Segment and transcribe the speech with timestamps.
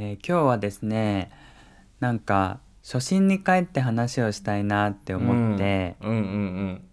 [0.00, 1.32] えー今日はですね
[1.98, 6.10] なんか初心に帰って話をしたいなって思って、うん。
[6.10, 6.84] うん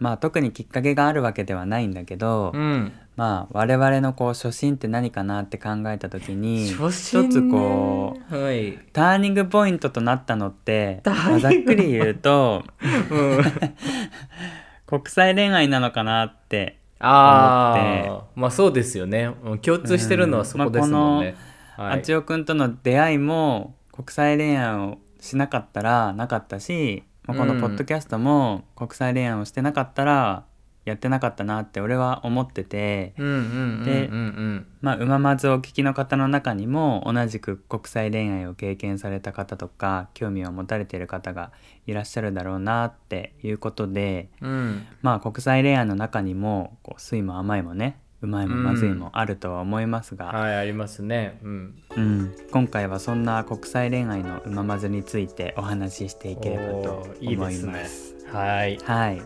[0.00, 2.60] まあ特にきっかけがあるわけではないんだけど、うん。
[2.60, 7.28] うんまあ我々のこう初心って何かなって考えた時に初心ね。
[7.28, 12.64] 一つこうはい、ターニングポイントとなったのって、まあざっくり言うと
[13.10, 13.42] うん、
[14.86, 17.74] 国際恋愛なのかなってあ
[18.06, 19.30] 思あまあそうですよね。
[19.44, 19.58] うん。
[19.58, 21.36] 共通してるのはそこですもんね、
[21.76, 22.00] はい。
[22.00, 30.44] あちおくんとの出会いも国際恋愛をしなかったらなかったし、まあこのうんポッドキャストも国際恋愛をしてなかったら
[30.84, 34.10] やってなかったなって俺は思ってて、で
[34.80, 41.52] まあ、うままずお聞きの方の中にも同じく国際恋愛を経験された方とか興味を持たれている方が
[41.86, 44.86] いらっしゃるだろうなっていうことでうん。
[45.02, 51.40] まあ国際恋愛の中にもこう酸いも甘いもねうまいもまずいもあるとは思いますが、はいありますね。
[51.42, 51.74] うん。
[51.96, 57.72] うん、今回はそんな国際恋愛のうままずについてお話ししていければと思いですね。
[57.72, 58.14] ます。
[58.32, 58.78] はい。
[58.78, 59.22] はい。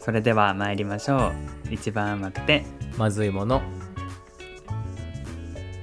[0.00, 1.32] それでは参りましょう。
[1.70, 2.64] 一番甘くて。
[2.96, 3.62] まずいもの。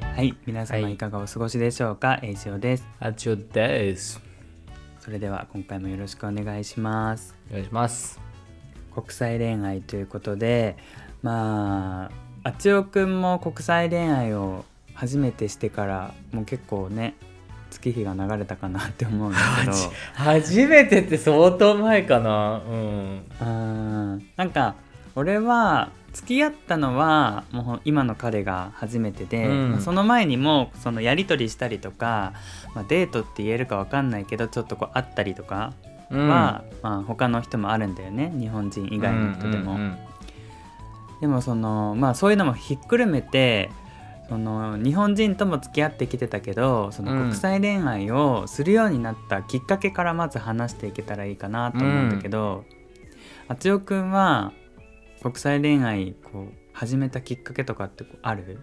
[0.01, 0.35] はい。
[0.45, 0.93] 皆様はい。
[0.93, 2.87] いかがお過ごしでしょうか、えいしおです。
[2.99, 4.21] あちょです。
[4.99, 7.33] それでは今回もよろしくお願いします。
[7.49, 8.19] お願いします。
[8.93, 10.77] 国際恋愛ということで
[11.21, 17.15] まああちおくんも国際恋愛を初めてしてからもう結構ね
[17.71, 19.73] 月日が流れたかなって思うんだけど。
[20.13, 22.61] 初めてって相当前かな。
[22.69, 23.21] うん。
[23.41, 24.75] うんなんか
[25.15, 29.71] 俺は付き合ったのはもう今の彼が初めてで、うん。
[29.71, 32.33] まあその前にもそのやり取りしたりとか、
[32.75, 35.73] まあ、デートって言えるか分かんないけどちょっとこう会ったりとか
[36.11, 36.29] うん。
[36.29, 38.31] は、まあ、他の人もあるんだよね。
[38.37, 39.73] 日本人以外の人でも。
[39.73, 39.97] うんうん
[41.21, 43.69] でもそのまあそういうのもひっくるめて
[44.27, 47.21] その日本人とも付き合ってきてたけどそのうん。
[47.23, 52.65] 国際恋愛をするようになったきっかけからまず話していけたらいいかなと思うんだけど、
[53.47, 54.51] あつよくんは
[55.21, 58.59] 国際恋愛こう始めたきっかけとかってある？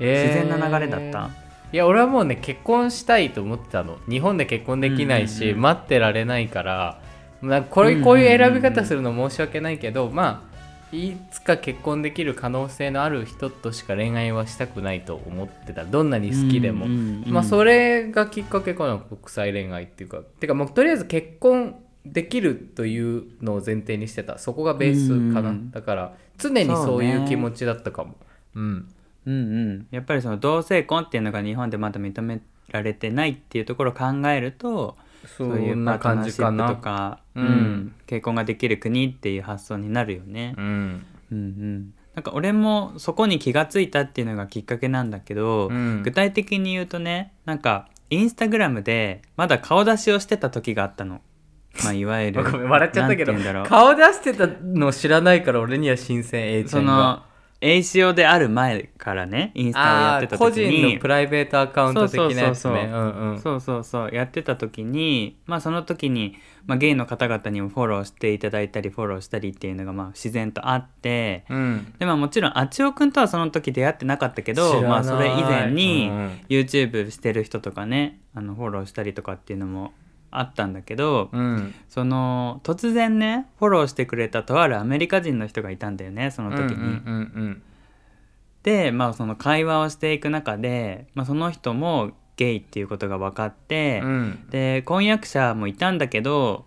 [0.00, 0.38] えー。
[0.38, 1.30] 自然な流れだった、
[1.72, 3.98] いや俺はもうね結婚したいと思ってたの。
[4.08, 7.02] 日本で結婚できないし、うんうんうん待ってられないから。
[7.42, 10.45] なんかこれこういう選び方するの申し訳ないけど、まあ
[10.92, 15.84] いつか結婚できる可能性のある人としか恋愛はしたくないと思ってた。
[15.84, 20.20] どんなに好きでも、うんうんうんまあそれがきっかけかな国際恋愛っていうか。
[20.40, 24.38] てかもうとりあえず結婚できるというのを前提にしてた。
[24.38, 28.14] そこがベースかな、うんだから常にそういう気持ちだったかも。
[28.54, 28.88] うん。
[29.26, 35.98] うんうん、やっぱりその同性婚っていうのが日本でまだ認められてないっていうところを考えるとそそういうんパな。
[35.98, 40.54] ートナーシップ感じかなとか、ううんん結婚ができる国っていう発想になるよね。
[40.56, 41.06] うん。
[41.32, 46.02] うんうん、なんか俺もそこに気がついたっていうのがきっかけなんだけど、うん。
[46.02, 51.20] 具体的に言うとねなんかインスタグラムでまだ顔出しをしてた時があったの。
[51.84, 56.92] まあ、いわゆる 笑っちゃったけど顔出してたの知らないから俺には新鮮 A ちゃそんが。
[56.92, 57.22] の
[57.66, 60.78] A 塩である前からねインスタをやってた時に。
[60.78, 63.32] 人のプライベートアカウント的なやつそうそうそう。
[63.32, 64.14] ねそうそうそう。
[64.14, 71.44] やってた時にまあその時に、まあ、ゲイの方々にもフォローしていただいたりフォローしたりっていうのがまあ自然とあって。
[71.50, 71.92] うん。
[71.98, 76.40] でまあもちろんあちおくんとはその時出会ってなかったけどまあそれ以前にうん。
[76.48, 79.92] YouTube してる人とかねあのフォローしたりとかっていうのも
[80.30, 81.74] あったんだけど、うん。
[81.88, 86.74] その突然ねフォローしてくれたとあるアメリカ人の人がいたんだよねその時に。
[86.74, 87.62] うんうん
[88.62, 94.50] でまあその会話をしていく中で、まあ、その人もゲイっていうことが分かって、うんうん。
[94.50, 96.66] で婚約者もいたんだけど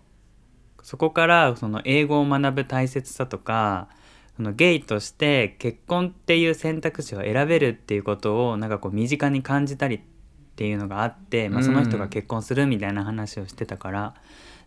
[0.82, 3.88] そこからその英語を学ぶ大切さとか
[4.36, 10.00] そのゲイとして結婚っていう選択肢を選べるっていうことをなんかこう身近に感じたり
[10.60, 14.14] っていうのがあって、まあ、その人が結婚するみたいな話をしてたから、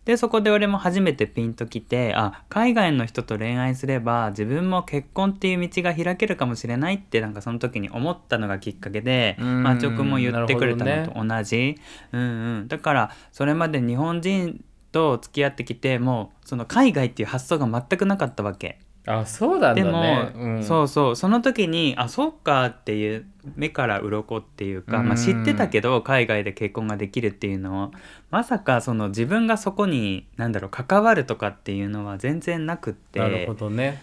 [0.05, 9.61] でそこで俺も初めてピンときてあ海外の人と恋愛すれば自分も結婚っていう道が開けるかもしれないってなんかその時に思ったのがきっかけで、うん。
[9.61, 11.75] まあ、チョ君も言ってくれたのと同じ、
[12.11, 18.79] うんうん、だからそれまで日本人と付き合ってきてもうその海外っていう発想が全くなかったわけ。
[19.05, 20.63] あそうなんだでも、ねうん。
[20.63, 21.15] そうそう。
[21.15, 25.07] その時にあそうかっていう目から鱗っていうか、うん。
[25.07, 27.91] まあ、知ってたけど海外で結婚ができるっていうのを
[28.31, 33.19] まさかその自分がそこに何だろう関わるとかっていうのは全然なくって。
[33.19, 34.01] なるほどね。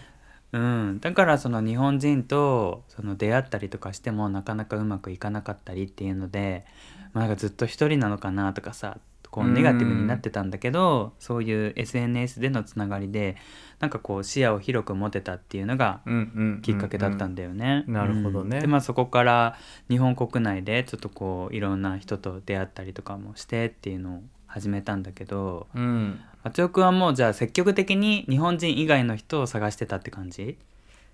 [0.53, 6.65] うん、だからその日本人とその出会ったりとかしてもなかなかうまくいかなかったりっていうので、
[7.13, 8.97] まあ、なんかずっと一人なのかなとかさ
[9.31, 13.37] こうネガティブになってたんだけど、そういう SNS でのつながりで
[13.81, 16.01] なんかこう視野を広く持てたっていうのが
[16.61, 17.83] きっかけだったんだよね。
[17.87, 18.57] なるほどね。
[18.57, 18.61] うん。
[18.61, 19.57] でまあそこから
[19.89, 26.19] 日本国内でちょっとこういろんな人と出会ったりとかもしてっていうのを始めたんだけどうん。
[26.43, 30.57] 松尾くんはもうじゃあ積極的に日本人以外の人を探してたって感じ？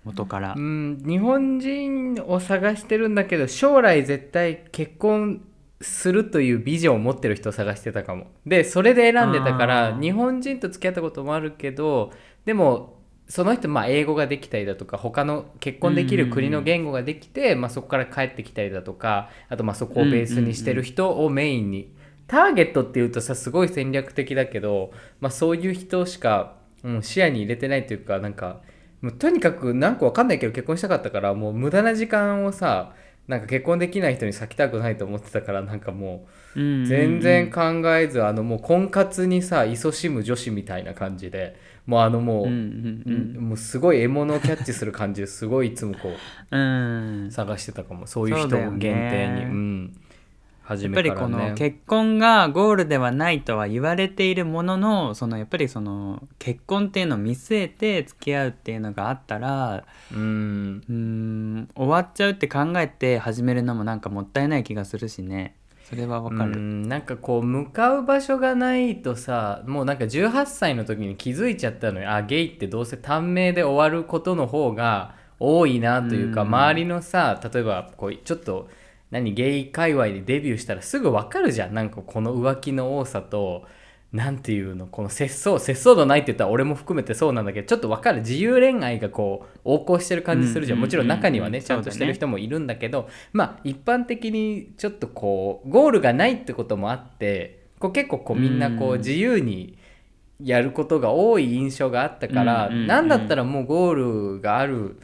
[0.04, 0.54] 元から。
[0.54, 0.60] う。
[0.60, 1.02] ん。
[1.06, 5.42] 日本人を探してるんだけど将来絶対結婚
[5.80, 8.26] するというビジョンを持ってる人を探してたかも。
[8.44, 12.12] でそれで選んでたから日本人と付き合ったこともあるけど
[12.48, 12.96] でも
[13.28, 21.92] その人まあ英語ができたりだとか他の結婚できる国の言語ができて、まあ、そこから帰ってきたりだとかあとまあそこをベースにしてる人をメインに、
[22.26, 28.62] ターゲットっていうとさすごい戦略的だけど、まあ、そういう人しか、うん、視野に入れてないというかなんか
[29.02, 32.94] もうとにかく何個わかんないけど結婚したかったからもう無駄な時間をさ
[33.26, 43.48] なんか結婚できない人に割きたくないと思ってたからなんかもう全然考えずあのもう婚活にさ勤しむ女子みたいな感じでもうあのもう,、うんうんうん。
[43.48, 46.10] もうすごい獲物をキャッチする感じですごいいつもこ
[46.50, 47.26] うん うん。
[47.28, 48.06] う探してたかも。
[48.06, 49.44] そういう人を限定に。
[49.44, 49.96] うん。
[50.60, 60.82] 初やっぱりこの結婚がゴールではないとは言われているもののそのやっぱりその結婚っていうのを見据えて付き合うっていうのがあったらうん。
[60.86, 65.54] うーん終わっちゃうって考えて始めるのもなんかもったいない気がするしね
[65.88, 66.56] それはわかうる。
[66.56, 72.10] んなんかこう向かう場所がないとさもうなんか18歳の時に気づいちゃったのよ。
[72.12, 76.48] あゲイってどうせ短命で終わることの方が多いなというか、うん。
[76.48, 78.68] 周りのさ例えばこうちょっと
[79.10, 81.74] 何ゲイ界隈でデビューしたらすぐ分かるじゃん。
[81.74, 83.66] なんかこの浮気の多さと
[84.12, 88.20] なんていうのこの節操節操度ないって言ったら俺も含めてそうなんだけどちょっと分かる。
[88.20, 99.76] 自由恋愛がこう横行してる感じするじゃん、うんもちろん中にはね、うんちゃんとしてる人もいるんだけどまあ一般的にちょっとこうゴールがないってこともあってこう結構こうみんなこううん自由に
[100.42, 102.86] やることが多い印象があったから、うんうんうん。
[102.86, 105.00] なんだったらもうゴールがある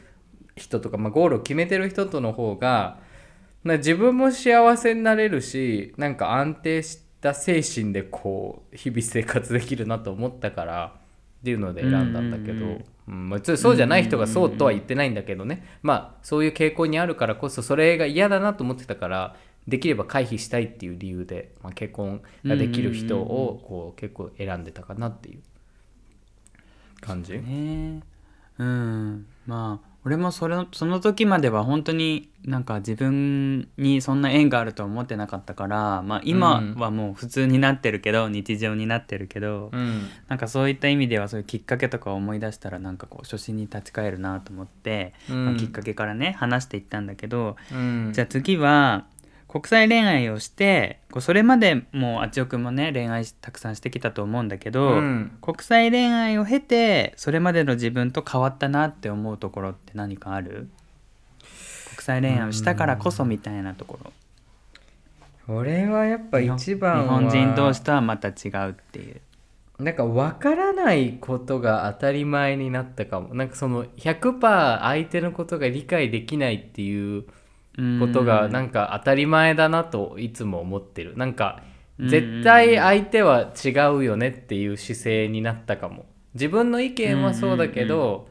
[0.55, 2.99] 人とか、まあ、ゴールを決めてる人との方が、
[3.63, 10.93] まあ、自分も幸せになれるしなんか安定した精神でこう日々生活できるなと思ったから
[11.41, 12.65] っていうので選んだんだけど、
[13.07, 19.35] うんまあ、つそうじゃない人がそうとは言ってないんだけどね、まあそういう傾向にあるからこそそれが嫌だなと思ってたから
[19.67, 25.39] できれば回避したいっていう理由で、まあ、結婚ができる人をこう結構選んでたかなっていう
[27.01, 27.33] 感じ。
[27.33, 28.01] ね。
[28.59, 29.25] うん。
[29.47, 40.07] まあ俺もそれその時までは本当になんか自分にそんな縁があるとは思ってなかったから、まあ、今はもう普通になってるけど、日常になってるけど、うん。
[40.27, 45.45] なんかそういった意味ではそういうきっかけとかを思い出したらなんかこう初心に立ち返るなと思って、うん。
[45.45, 48.11] まあきっかけからね話していったんだけど、うん。
[48.13, 49.05] じゃあ次は
[49.55, 55.37] 国際恋愛をしてこうそれまでもうあちおくんもね恋愛たくさんしてきたと思うんだけど、うん。
[55.41, 60.67] 国際恋愛を経てそれまでの自分と変わったなって思うところって何かある？
[61.95, 64.11] 国際恋愛をしたからこそみたいなところ。
[65.47, 69.21] 俺はやっぱ一番は日本人同士とはまた違うっていう。
[69.79, 73.33] なんか分からないことが当たり前になったかも。
[73.33, 77.23] なんかその100%相手のことが理解できないっていう
[77.99, 81.15] ことがなんか当たり前だなといつも思ってる。
[81.17, 81.61] なんか
[81.99, 86.05] うん絶対相手は違うよねっていう姿勢になったかも。
[86.33, 88.27] 自分の意見はそうだけど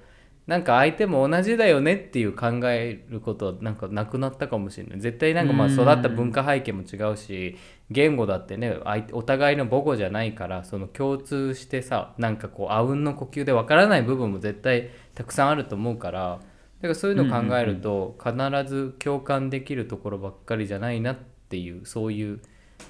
[0.46, 5.00] なんか相手も同じだよねっていう考えることはなんかなくなったかもしれない。
[5.00, 7.56] 絶対なんかまあうん育った文化背景も違うし
[7.90, 16.40] 言語だってね相手お互いの母語じゃないからその共通してさなんかこうあうんの呼吸でわからない部分も絶対たくさんあると思うからだ
[16.88, 18.34] からそういうのを考えると必
[18.66, 22.40] ず共感できるところばっかりじゃないなっていうそういう、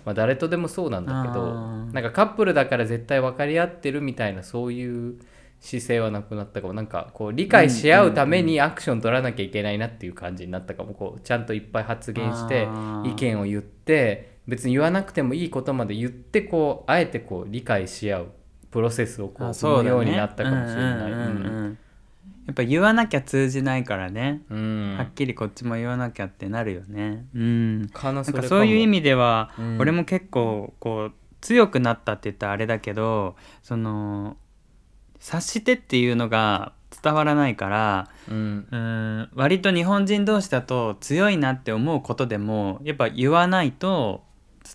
[0.05, 5.19] まあ、誰とでもそうなんだけどなんかカップルだから絶対分かり合ってるみたいなそういう
[5.61, 6.75] 姿勢はなくなったかも。
[6.75, 10.93] なんかこう理解し合うためにアクション取らなきゃいけないなっていう感じになったかも。
[10.93, 12.69] こうちゃんといっぱい発言して
[13.05, 18.27] 意見を言って別に言わなくてもいいことまで言ってこうあえてこう理解し合う
[18.71, 21.84] プロセスをこうあそうだね踏むようになったかもしれない。
[22.47, 24.97] やっぱ言わなきゃ通じないからね、うん。
[24.99, 27.27] はっきりこっちも言わなきゃってなるよね。
[27.35, 27.91] うん。
[27.93, 29.79] かななんかそういう意味では、うん。
[29.81, 34.37] 俺も結構こう強くなったって言ったらあれだけどその
[35.19, 36.73] 察してっていうのが
[37.03, 38.67] 伝わらないからうん。
[38.71, 44.23] うーん割と日本人同士だと強いなって思うことでもやっぱ言わないと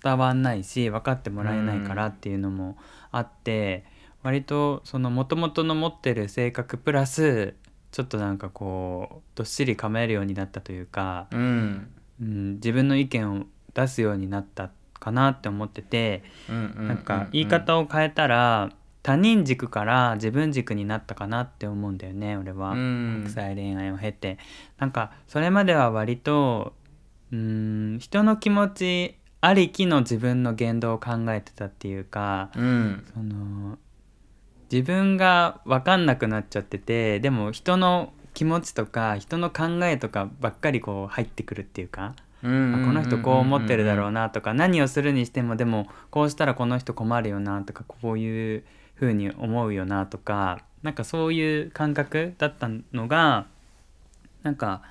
[0.03, 2.77] 伝わんないし分かってもらえないからっていうのも
[3.11, 3.85] あって、
[4.21, 7.55] 割とその元々の持ってる性格プラス
[7.91, 11.91] ちょっとなんかこうどっしり構えるようになったというか、うん。
[12.21, 23.19] うん、自分の意見を出すようになったかなって思っててうんうんなんか言い方を変えたら他人軸から自分軸になったかなって思うんだよね俺は、うん。
[23.23, 24.37] 国際恋愛を経て。
[24.77, 26.73] なんかそれまでは割と
[27.31, 33.05] うーん人の気持ちありきの自分の言動を考えてたっていうかうん。
[33.13, 33.77] その
[34.71, 48.63] 自分が分かんなくなっちゃっててでも人の気持ちとか人の考えとかばっかりこう入ってくるっていうか、この人こう思ってるだろうななとか何をするにしてもでもこうしたらこの人困るよなとかこういう
[48.95, 53.47] 風に思うよなとかなんかそういう感覚だったのが
[54.43, 54.83] なんか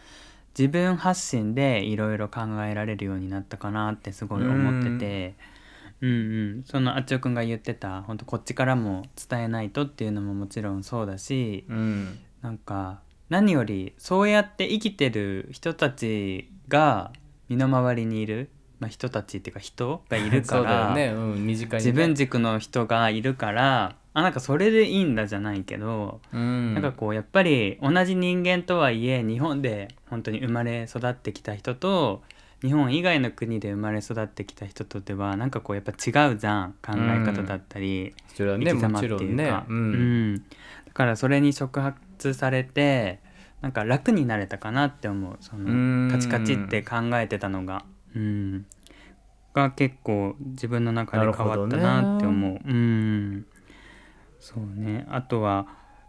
[0.59, 5.58] 自分発信でいろいろ考えられるようになったかなってすごい思ってて。
[6.01, 6.15] うんう
[6.61, 12.19] ん、そのあっちおくんが言ってた本当こっちからも伝えないとっていうのももちろんそうだしうん。
[12.43, 17.13] なんか何よりそうやって生きてる人たちが
[17.49, 21.07] 身の回りにいる、まあ、人たちっていうか人がいるかそうだよら、ね。
[21.09, 21.91] うん身近にね。
[21.91, 26.75] 自分軸の人がいるからあなんかそれでいいんだじゃないけど、うん。
[26.75, 32.23] なんかこうやっぱり同じ人間とはいえ日本で本当に生まれ育ってきた人と
[32.63, 40.37] 日本以外の国で生まれ育ってきた人とではなんかこうやっぱ違うじゃん考え方だったり、それは生ねもちき様っていうか、ねううんん。
[40.37, 40.43] だ
[40.93, 43.21] からそれに触発されて
[43.61, 46.09] なんか楽になれたかなって思うそうん。
[46.09, 47.85] のカチカチって考えてたのが、
[48.15, 48.67] うん、
[49.55, 53.47] が結構自分の中で変わったなって思う、うん。
[54.41, 55.07] そうね。
[55.11, 55.67] あとは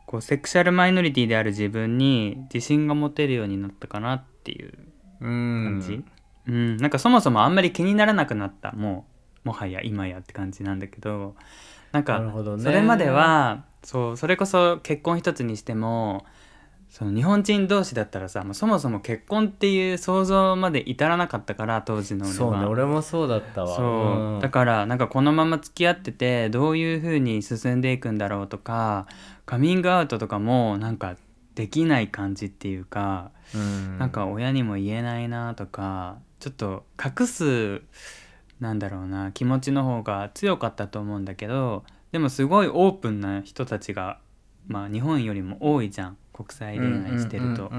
[0.08, 4.74] こうセクシャルマイノリティである自分に自信が持てるようになったかなっていう
[5.22, 5.80] うん。
[5.80, 6.04] 感じ、
[6.50, 6.78] うん。
[6.78, 8.72] なんかそもそもあんまり気にならなくなった。
[8.74, 9.06] も
[9.46, 11.36] うもはや今やって感じなんだけど。
[11.92, 12.22] なんか
[12.60, 16.26] それまではそうそれこそ結婚一つにしても
[16.90, 22.36] その日本人同士だったらさもうそもそも結婚っていう想像まで至らなかったから当時の俺は。
[22.36, 23.76] そうね俺もそうだったわ。
[23.76, 24.40] そう、ん。
[24.40, 29.08] だからなんかこのまま付き合っててどういう風に進んでいくんだろうとか
[29.46, 31.16] カミングアウトとかもなんか
[31.54, 34.00] できない感じっていうか、うん。
[34.00, 37.82] なんか親にも言えないなとかちょっと隠す
[38.60, 44.20] なんだろうな気持ちの方が強かったと思うんだけどでもすごいオープンな人たちが
[44.68, 47.72] まあ日本よりも多いじゃん国際恋愛してると。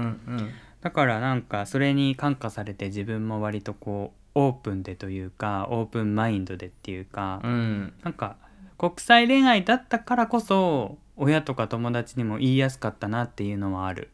[0.81, 7.93] だからなんかそれに感化されて自分も割とこうオープンでというかオープンマインドでっていうか、うんうん。
[8.03, 8.37] なんか
[8.77, 14.09] 国際恋愛だったからこそ親とか友達にも言いやすかったなっていうのはある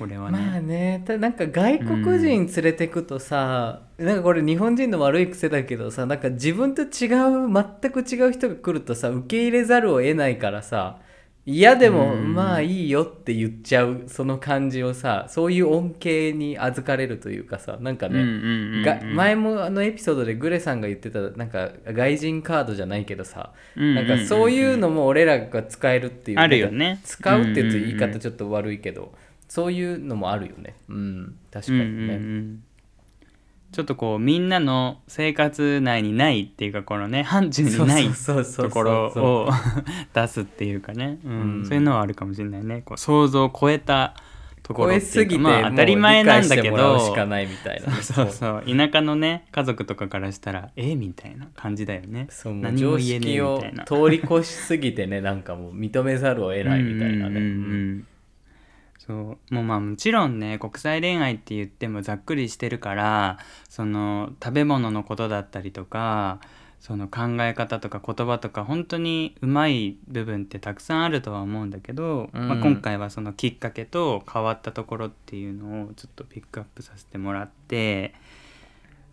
[0.00, 6.88] 俺はね、まあねたなんか外国人連れてくとさ、なんかこれ日本人の悪い癖だけどさなんか自分と違う
[7.52, 10.98] 全く違う人が来るとさ受け入れざるを得ないからさ
[11.46, 18.24] 嫌でもうんまあいいよって言っちゃうその感じをさそういう恩恵に預かれるというかさなんかね、
[19.14, 27.00] 前もあのエピソードでグレさんが言ってたなんか外人カードじゃないけどさ、うんうんうんなんかそういうのも俺らが使えるっていうあるよね。
[27.04, 28.12] 使うって言うと言いうんうんうん。
[28.12, 29.12] 方ちょっと悪いけど、
[29.54, 30.74] そういうのもあるよね。
[30.88, 32.64] うん確かにね、うんうんうん。
[33.70, 39.48] ちょっとこうみんなの生活内にないっていうかこのね範疇にないそうそうそうそうところを
[40.12, 41.32] 出すっていうかね、うん。
[41.58, 41.66] うん。
[41.66, 42.82] そういうのはあるかもしれないね。
[42.84, 44.16] こう想像を超えた
[44.64, 47.94] とこ超ろっていうえすぎて、かまあ当たり前なんだけどうしかないみたいな。
[47.94, 48.64] ね そうそう。
[48.66, 52.26] 田舎のね家族とかからしたらえみたいな感じだよね。
[52.28, 53.84] そうもう常言えねえ識をみたいな。
[53.84, 57.38] 通り越しすぎてねなんかもう認めざるを得ないみたいなね。
[57.38, 58.04] うんうんうんうん
[59.06, 66.40] そうもうまあもちろんね国際恋愛って言ってもざっくりしてるからその食べ物のことだったりとか
[66.84, 72.46] その考え方とか言葉とか本当にうまい部分ってたくさんあるとは思うんだけど、うん。
[72.46, 78.12] まあ、今回はそのきっかけと変わったところっていうのをちょっとピックアップさせてもらって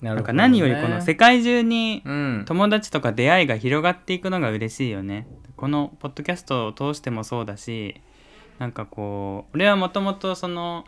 [0.02, 2.44] ななんか何よりこの世界中にうん。
[2.46, 5.26] 友達とか出会いが広がっていくのが嬉しいよね。
[5.56, 8.02] このポッドキャストを通してもそうだし
[8.62, 10.86] なんかこう俺はもともとその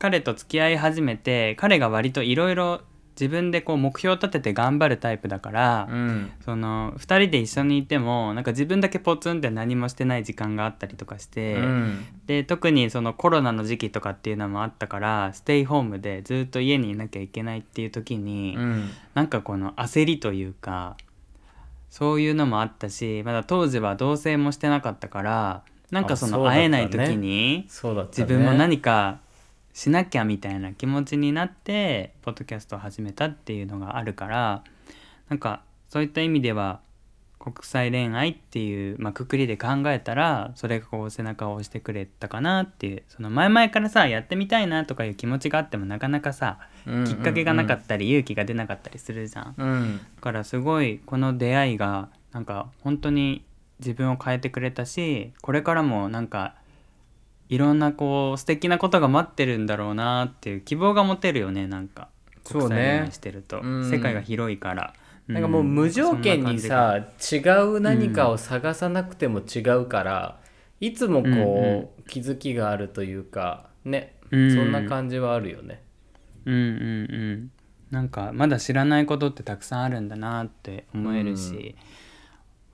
[0.00, 2.80] 彼と付き合い始めて彼が割といろいろ
[3.12, 6.32] 自分でこう目標を立てて頑張るタイプだから、うん。
[6.44, 12.04] その2人で一緒にいてもなんか自分だけポツンって何もしてない時間があったりとかして、うん。
[12.26, 18.90] で特にそのコロナの時期とかっていうのもあったからステイホームでずっと家にいなきゃいけないっていう時に、うん。
[19.14, 20.96] なんかこの焦りというか
[21.88, 29.20] そういうのもあったしまだ当時は同棲もしてなかったからなんかその会えない時に自分も何か
[29.72, 34.64] しなきゃみたいな気持ちになってポッドキャストを始めたっていうのがあるから
[35.28, 36.80] なんかそういった意味では
[37.38, 49.54] 国際恋愛っていう、まあ、くくりで考えたらそれがこう背中を押してくれたかなっていうその前々からさやってみたいなとかいう気持ちがあってもなかなかさきっかけがなかったり勇気が出なかったりするじゃん。
[49.56, 49.98] うん。
[49.98, 53.44] だからすごいこの出会いがなんか本当に
[53.78, 56.54] 自分を変えてくれたしこれからもなんか
[57.48, 62.08] いろんなこう素敵なことが待ってるんだろうなっていう希望が持てるよねなんか。
[62.44, 62.68] そうね。
[62.68, 63.90] 国際恋愛してると、うん。
[63.90, 64.94] 世界が広いから。
[65.28, 66.98] なんかもう無条件にさ
[67.32, 70.38] 違う何かをを探さなくても違うから、
[70.80, 74.54] いつもこう、気づきがあるというかね、うん。
[74.54, 75.82] そんな感じはあるよね。
[76.44, 77.50] うんうんうん。
[77.90, 81.74] なんかまだ知らないことってたくさんあるんだなって思えるし、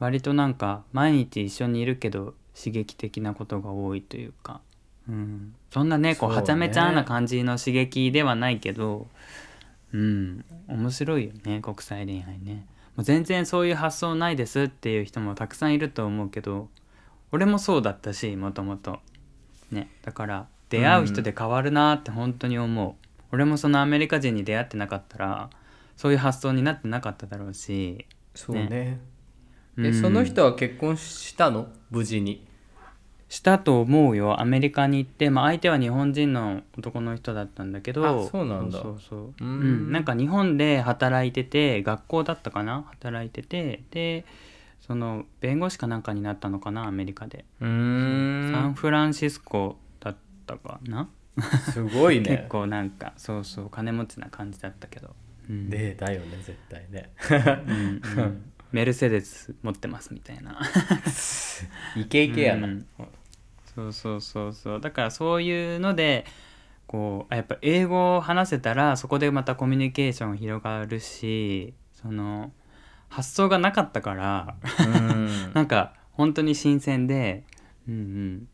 [0.03, 4.61] 割となんか毎日一緒にいるけど刺激的なことが多いというか、
[5.09, 9.07] うん、そんなねこうはちゃめちゃな感じの刺激ではないけど
[9.93, 10.45] うん。
[10.67, 12.67] 面白いよね国際恋愛ね。
[12.97, 16.69] もう全然そういう発想ないですっていう人もたくさんいると思うけど
[17.31, 18.99] 俺もそうだったしもともと。
[19.71, 19.89] ね。
[20.03, 22.95] だから出会う人で変わるなって本当に思う、
[23.31, 25.51] 俺もそのアメリカ人に出会ってなかったら
[25.97, 28.05] そういう発想になってなかっただろうし。
[28.35, 28.99] そうね。
[29.79, 29.95] えうん。
[29.95, 31.69] その人は結婚したの？
[31.91, 32.47] 無事に。
[33.29, 34.41] したと思うよ。
[34.41, 38.27] アメリカに行って、まあ、相手は日本人の男の人だったんだけど。
[38.27, 38.79] あそうなんだ。
[38.79, 39.49] そうそうそう。
[39.49, 39.89] ん。
[39.89, 39.93] ん。
[39.93, 42.85] なんか日本で働いてて学校だったかな？
[42.91, 43.83] 働いてて。
[43.91, 44.25] で
[44.81, 46.87] その弁護士かなんかになったのかな？
[46.87, 48.51] アメリカで、うーん。
[48.51, 51.09] サンフランシスコだったかな、
[51.73, 52.47] すごい結ね。
[52.51, 55.15] 構なんかそうそう金持ちな感じだったけど、
[55.49, 55.71] うん。
[55.71, 57.13] でだよね絶対ね。
[57.31, 60.61] うんうん メルセデス持ってますみたいな。
[61.97, 62.67] イケイケやな。
[62.67, 62.87] うん。
[63.75, 64.81] そうそうそうそう。
[64.81, 66.27] だからそういうので
[66.87, 72.53] こうあやっぱ英語を話せたらそこでまたコミュニケーション広がるしその
[73.09, 75.53] 発想がなかったからうん。
[75.55, 77.45] なんか本当に新鮮で
[77.89, 78.49] うんうん。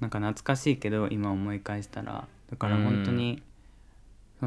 [0.00, 2.28] なんか懐かしいけど今思い返したら。
[2.50, 3.53] だから本当に、その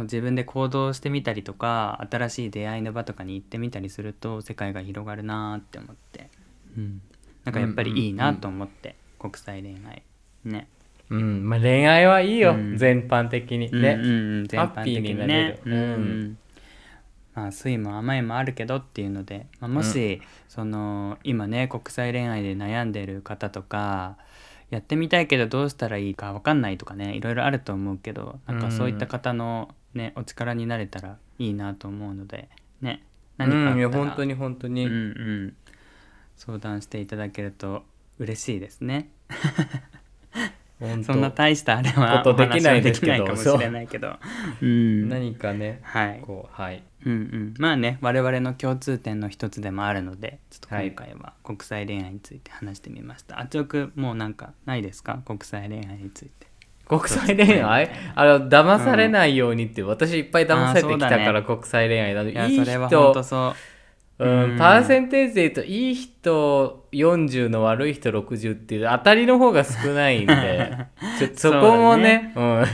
[0.04, 6.30] 自分で行動してみたりとか新しい出会いの場とかに行ってみたりすると世界が広がるなーって思って、
[6.78, 7.02] うん、
[7.46, 10.04] なんかやっぱりいいなと思って、国際恋愛。
[10.44, 10.68] ね。
[11.10, 11.50] うん。
[11.50, 12.78] まあ、恋愛はいいよ、うん。
[12.78, 13.98] 全般的にね。
[14.00, 15.60] うんうんうん、全般的になれる。
[15.66, 15.74] うん。
[15.74, 16.38] うん
[17.38, 24.18] まあ酸いも甘いもあるけどっていうので、まあ、もし、その今ね国際恋愛で悩んでる方とか
[24.72, 32.48] やってみたいけどどうしたらいいか分かんないとかねいろいろあると思うけどなんかそういった方の、ね、お力になれたらいいなと思うので
[32.82, 33.04] ね
[33.38, 35.56] 何かあったら、うん、いや本当に本当に、うんうん、
[36.38, 37.84] 相談していただけると
[38.20, 39.10] 嬉しいですね。
[41.04, 44.16] そんな大したあれはことできないできないかもしれないけど。
[44.62, 46.22] うん何かねはい。
[46.22, 53.40] こうはいうんうん、まあね我々の共通点の一つでもあるのでちょっと今回は国際恋愛について話してみました。
[53.40, 55.20] あちおくもうなんかないですか？
[55.26, 56.47] 国際恋愛について。
[56.88, 57.90] 国際恋愛？
[58.16, 63.56] あの騙されないようにって、私いっぱい騙されてきたから、国際恋愛だいやいいそれは本当人そ
[64.20, 64.26] う。
[64.26, 64.58] うんうん。
[64.58, 70.78] パーセンテージで言うといい人40の悪い人60っていう当たりの方が少ないんで
[71.20, 72.66] ちょそこもねうん。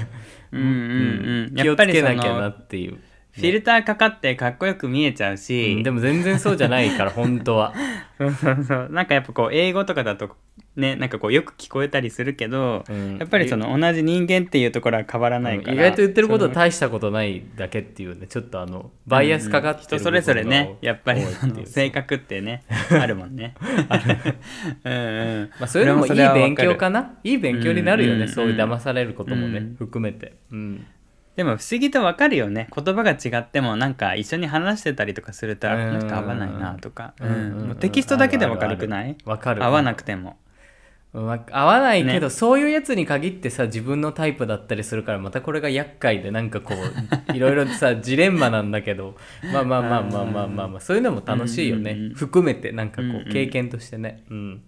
[0.52, 1.56] うんうん。
[1.56, 2.98] 気をつやっぱりそけなきゃなのっていう、
[3.34, 5.84] フィルターかかってかっこよく見えちゃうし、うん。
[5.84, 7.74] でも全然そうじゃないから本当は。
[8.18, 8.90] そうそうそう。
[8.92, 10.36] なんかやっぱこう英語とかだと
[10.76, 13.18] ねなんかこうよく聞こえたりするけど、うん。
[13.18, 23.56] やっぱりその同じ人間っていうところは変わらないから、意外と言ってることは大したことないだけっていうねちょっとあのバイアスかかってる人それぞれねやっぱりその性格ってねあるもんね。
[24.86, 24.96] うんう
[25.46, 25.50] ん。
[25.60, 27.16] まあ、そういうのもいい勉強るかな？
[27.24, 28.30] いい勉強になるよね、うん。
[28.30, 29.76] そういう騙されることもね、うん。
[29.76, 30.86] 含めて、うん、
[31.36, 32.68] でも不思議とわかるよね。
[32.76, 36.00] 言葉が違ってもなんか一緒に話してたりとかするとあうん。
[36.00, 37.28] この人合わないなとか、うん。
[37.28, 37.68] うん。
[37.70, 39.18] もうテキストだけでわかるくない？
[39.26, 39.64] わかる。
[39.64, 40.38] 合わなくても。
[41.14, 42.30] わ合わないけど、ね。
[42.32, 46.78] そういうやつに限ってさ自分のタイプだったりするからまたこれが厄介でなんかこう
[47.36, 49.16] いろいろさジレンマなんだけど。
[49.52, 52.14] まあまあまあまあまあまあ、まあ、そういうのも楽しいよね、うんうんうん。
[52.16, 53.32] 含めてなんかこうんううん。
[53.32, 54.62] 経験としてね、うん。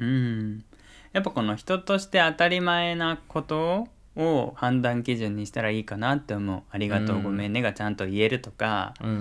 [0.00, 0.64] うん。
[1.12, 8.94] やっぱこの人として当たり前なことを判断基準にしたらいいかなって思う「ありがとう、うんごめんね」がちゃんと言えるとか。
[9.00, 9.18] うんうんう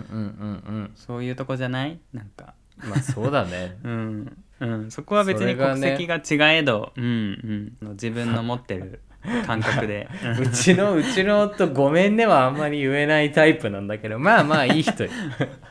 [0.83, 1.99] んそういうとこじゃない？
[2.13, 2.53] なんか。
[2.83, 3.77] うんまあそうだね。
[3.85, 9.01] うん、うん、そこは別に国籍が違えど、うんうん、自分の持ってる
[9.45, 10.07] 感覚で、
[10.41, 15.09] うちのうちの夫ごめんねはあんまり言えないタイプなんだけどまあまあいい人よ。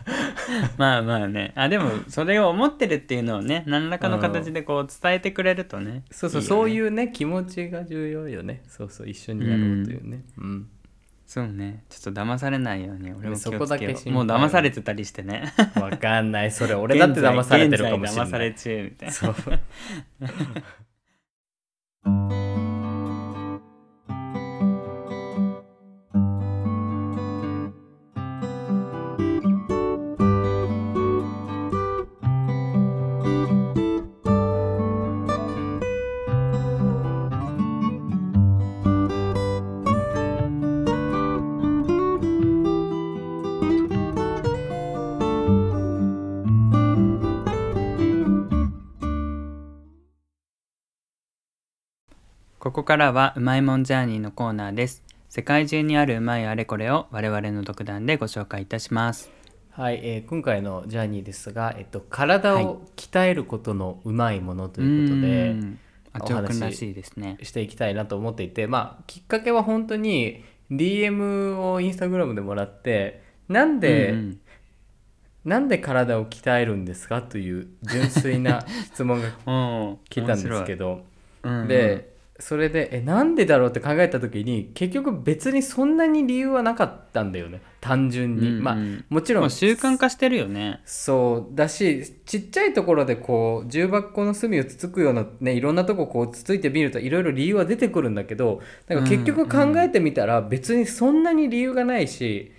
[0.79, 1.53] まあまあね。
[1.57, 6.49] あでもそれを思ってるっていうのをね何らかの形でこう伝えてくれるとねそうそういいよね。
[6.49, 8.63] そういうね気持ちが重要よね。
[8.69, 10.23] そうそう一緒にやろうというね。
[10.39, 10.69] うん、
[11.27, 11.83] そうね。
[11.89, 15.53] ちょっと騙されないように俺も気そこだけもう騙されてたりしてね。
[15.75, 16.53] わかんない。
[16.53, 18.27] それ俺だって騙されてるかもしれない。
[18.27, 19.13] 騙され中みたいな。
[19.13, 19.35] そう
[52.91, 55.05] からはうまいもんジャーニーのコーナーです。
[55.29, 59.31] 世界中にあるうまいあれこれを我々の独断でご紹介いたします。
[59.71, 65.79] はい、えー今回のジャーニーですが、えっと、体を鍛えることのうまいものということで、うん。
[66.15, 67.39] あちょうくんらしいですね。
[67.45, 74.41] していきたいなと思っていてまあきっかけは本当に DM をインスタグラムでもらってなんで、うん
[75.45, 79.99] なんで体を鍛えるんですかという純粋な質問が うん。
[80.09, 81.05] 来たんですけど、
[81.45, 81.69] 面白い。
[81.69, 82.10] で
[82.41, 87.61] それでえなんでだろうって考えた時に結局別にそんなに理由はなかったんだよね。
[87.81, 88.63] 単純に、うんうん。
[88.63, 88.77] まあ
[89.09, 90.81] もちろん習慣化してるよね。
[90.85, 91.55] そう。
[91.55, 102.53] だしちっちゃいところでこう重箱の隅をつつくようなねいろんなとここうつついてみるといろいろ理由は出てくるんだけどなんか結局考えてみたら別にそんなに理由がないし、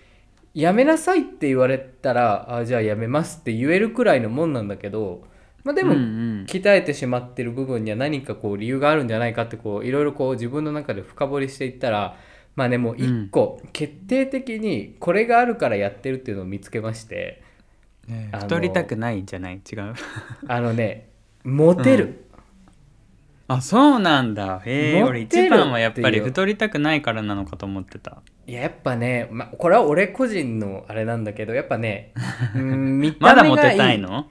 [0.53, 5.23] やめなさいって言われたらあじゃあやめますって言えるくらいのもんなんだけど
[5.63, 6.01] まあでも、うんう
[6.41, 6.45] ん。
[6.47, 12.17] 鍛えてしまってる部分には何かこう理由があるんじゃないかってこういろいろこう自分の中で深掘りしていったら
[12.55, 17.43] まあねもう一個決定的にこれがあるからやってるっていうのを見つけまして。
[18.33, 19.61] 太りたくないんじゃない？
[19.71, 19.93] 違う。
[20.47, 21.09] あのね
[21.43, 22.25] モテる、
[23.47, 24.61] あそうなんだ。
[24.65, 28.21] へえ俺一番はやっぱり太りたくないからなのかと思ってた。
[28.47, 32.11] いややっぱね、ま、これは俺個人のあれなんだけどやっぱね
[32.55, 33.77] うん見まだモた目がいい。
[33.77, 34.27] テたいの？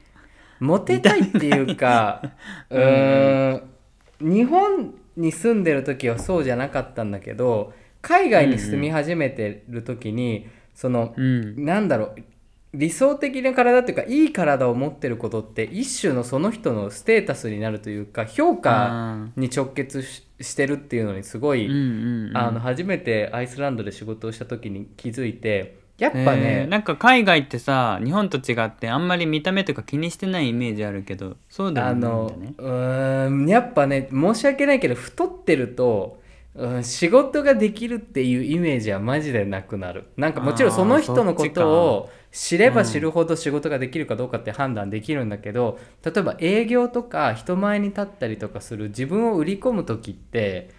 [0.61, 2.23] モテたいっていうか
[2.71, 3.63] うーん
[4.21, 11.65] 日本に住んでる時はそうじゃなかったんだけど海外に住み始めてる時に、そのうん。
[11.65, 12.15] なんだろう
[12.73, 22.37] 理想的な体っていうかいい体を持ってることって一種のその人のステータスになるというか評価あに直結ししてるっていうのにすごい、ーうんうんうん。
[22.37, 36.23] あの初めてアイスランドで仕事をした時に気づいてやっぱえねー、なんか海外ってさ日本と違ってあんまり見た目とか気にしてないイメージあるけどそうでもあないんだのねうーんやっぱね申し訳ないけど太ってると、
[36.55, 40.07] うん、仕事ができるっていうイメージはマジでなくなる。
[40.17, 50.71] なんかもちろんその人のことを知れば知るほど仕事ができるかどうかって判断できるんだけど例えば営業とか人前に立ったりとかする自分を売り込む時って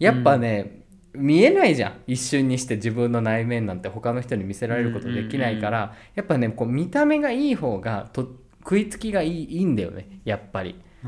[0.00, 0.79] やっぱね、
[1.14, 1.92] 見えないじゃん。
[2.06, 8.28] 一瞬にして自分の内面なんて他の人に見せられることできないから、やっぱねこう見た目がいい方がと
[8.60, 10.20] 食いつきがいいいいんだよね。
[10.24, 10.76] やっぱり。
[11.00, 11.02] っ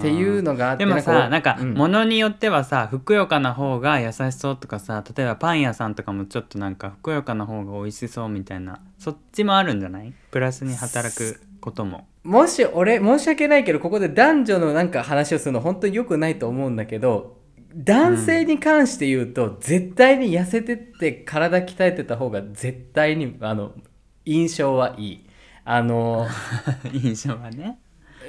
[0.00, 1.74] ていうのがあってでもさなんかうん。
[1.74, 10.12] 物によってはさふくよかな方が優しそうとかさ例えばパン屋さんとかもちょっとなんかふくよかな方が美味しそうみたいなそっちもあるんじゃない？
[10.30, 12.06] プラスに働くことも。
[12.22, 17.38] もし俺申し訳ないけどここで男女のなんか話をするの本当に良くないと思うんだけど
[17.74, 23.72] 男性に関して言うと、絶対に痩せてって体鍛えてた方が絶対にあの
[24.24, 25.26] 印象はいい。
[25.64, 26.26] あの
[26.92, 27.78] 印象はね。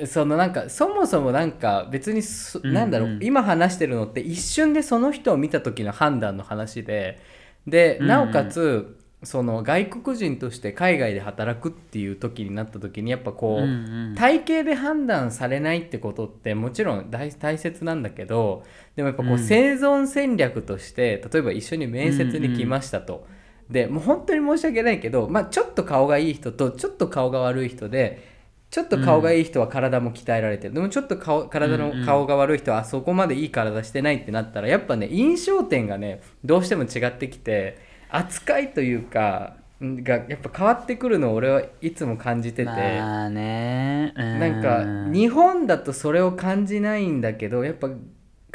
[0.06, 2.74] そのなんかそもそもなんか別にそ、うんうん。
[2.74, 7.20] なんだろう今話してるのって一瞬でその人を見た時の判断の話で
[7.68, 8.08] でうんうん。
[8.08, 14.16] なおかつ、その外国人として海外で働くっていう時になった時にやっぱこう、うんうん。
[14.16, 18.64] 体型で判断されないってことってもちろん大大切なんだけど
[18.96, 19.40] でもやっぱこう、うん。
[19.40, 23.28] 生存戦略として例えば一緒に面接に来ましたと。
[23.70, 28.36] でもう本当に申し訳ないけど、まあ、ちょっと顔がいい人とちょっと顔が悪い人で
[28.70, 32.00] ちょっと顔がいい人は体も鍛えられてる、でもちょっと顔体うんうん。
[32.02, 37.78] の顔が悪い人はあそこまでいい体してないってなったらやっぱね印象点がねどうしても違ってきて
[38.10, 42.66] 扱いというかんがやっぱ変わってくるのを俺はいつも感じてて。
[42.66, 44.14] まあね。
[44.16, 44.40] うん。
[44.40, 47.90] なんか日本だとそれを感じないんだけどやっぱ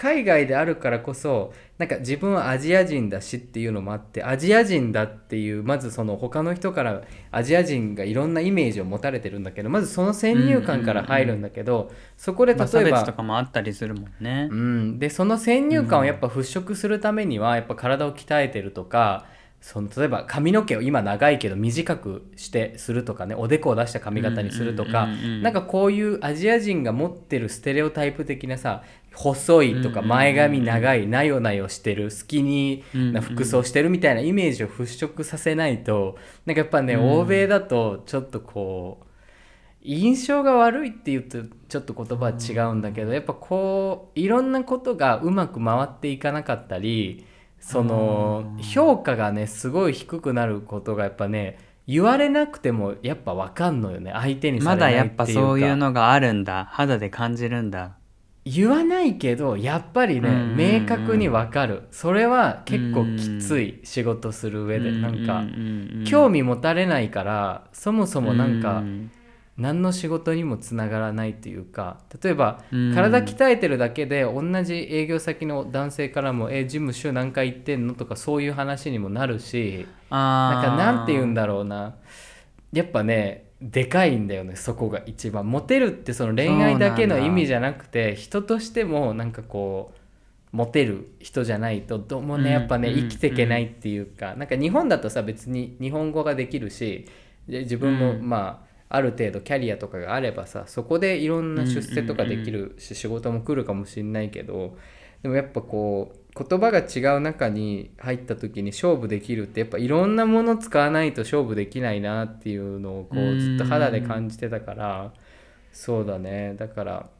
[0.01, 14.49] 海外であるからこそなんか自分はアジア人だしっていうのもあってアジア人だっていうまずその他の人からアジア人がいろんなイメージを持たれてるんだけどまずその先入観から入るんだけど、そこで例えば別とかもあったりするもんね。
[14.51, 19.27] うん、でその先入観をやっぱ払拭するためにはやっぱ体を鍛えてるとか
[19.61, 25.07] その例えば髪の毛を今長いけど短くしてするとかねおでこを出した髪型にするとか、
[25.43, 28.83] なんかこういうアジア人が持ってるステレオタイプ的なさ
[29.15, 37.13] 細いとか前髪長いなよなよしてるスキニーな服装してるみたいなイメージを払拭させないとなんかやっぱね、うん。
[37.21, 39.07] 欧米だとちょっとこう
[39.83, 47.27] 印象が悪いって言うとちょっと言葉は違うんだけどやっぱこういろんなことがうまく回っていかなかったり
[47.71, 48.63] そのうん。
[48.63, 54.13] 評価がねすごい低くなることがやっぱね言われなくてもやっぱ分かんのよね。
[54.15, 55.45] 相手にさまれないだやっぱっていうか。
[55.45, 56.69] そういうのがあるんだ。
[56.71, 57.97] 肌で感じるんだ。
[58.45, 60.57] 言わないけどやっぱりね、うんうんうん。
[60.57, 61.89] 明確に分かる。
[61.91, 65.45] それは結構きつい仕事する上で、なんか、
[66.05, 68.83] 興味持たれないからそもそもなんか、
[69.61, 72.95] 何の仕事にもつながらないというか例えば、うん。
[72.95, 81.97] 体鍛えてるだけで同じ営業先の男性からも「えジム週何回行ってんの?」とかそういう話にもなるしなんかなんて言うんだだろうな。
[82.73, 85.51] やっぱねでかいんだよねそこが一番。
[85.51, 89.93] モテるってその恋愛だけの意味じゃなくて人としてもなんかこ
[90.53, 92.53] うモテる人じゃないとどうもね、うん。
[92.53, 92.95] やっぱねうん。
[92.97, 97.07] 生きていけないっていうか、なんか日本だとさ別に日本語ができるし
[97.49, 98.29] で自分もうん。
[98.29, 104.77] まあ、ある程度キャリアとかがあればさそこでいろんな出世とかできるし、仕事も来るかもしれないけど
[105.23, 115.13] でもやっぱこう言葉が違う中に入った時に勝負できるってやっぱいろんなもの使わないと勝負できないなっていうのをこううんずっと肌で感じてたから
[115.73, 116.55] そうだね。
[116.59, 117.11] だから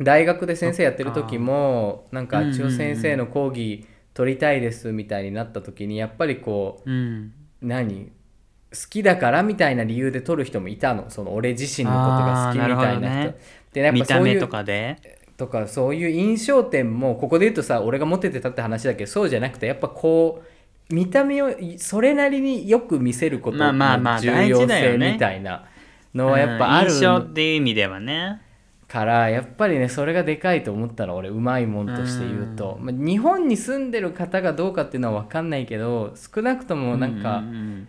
[0.00, 7.32] 大学で先生やってる時もなんかあっちの先生の講義取りたいですみたいになった時にやっぱりこううん。
[7.60, 8.12] 何？
[8.72, 11.10] 好きだからみたいな理由で取る人もいたの。
[11.10, 13.36] その俺自身のことが好きみたいなるほどな人ね。
[13.72, 20.42] でやっぱそういうとかでとかそういう印象点もここで言うとさ俺がモテてたって話だけどそうじゃなくてやっぱこ
[20.90, 25.64] う見た目をそれなりによく見せることの重要性みたいな
[26.14, 28.42] のはやっぱあるうん印象っていう意味ではね
[28.90, 37.44] からやっぱりねそれがでかいと思ったの俺うまいもんとして言うと、まあ、日本に住んでる方がどうかっていうのは分かんないけど少なくともなんか、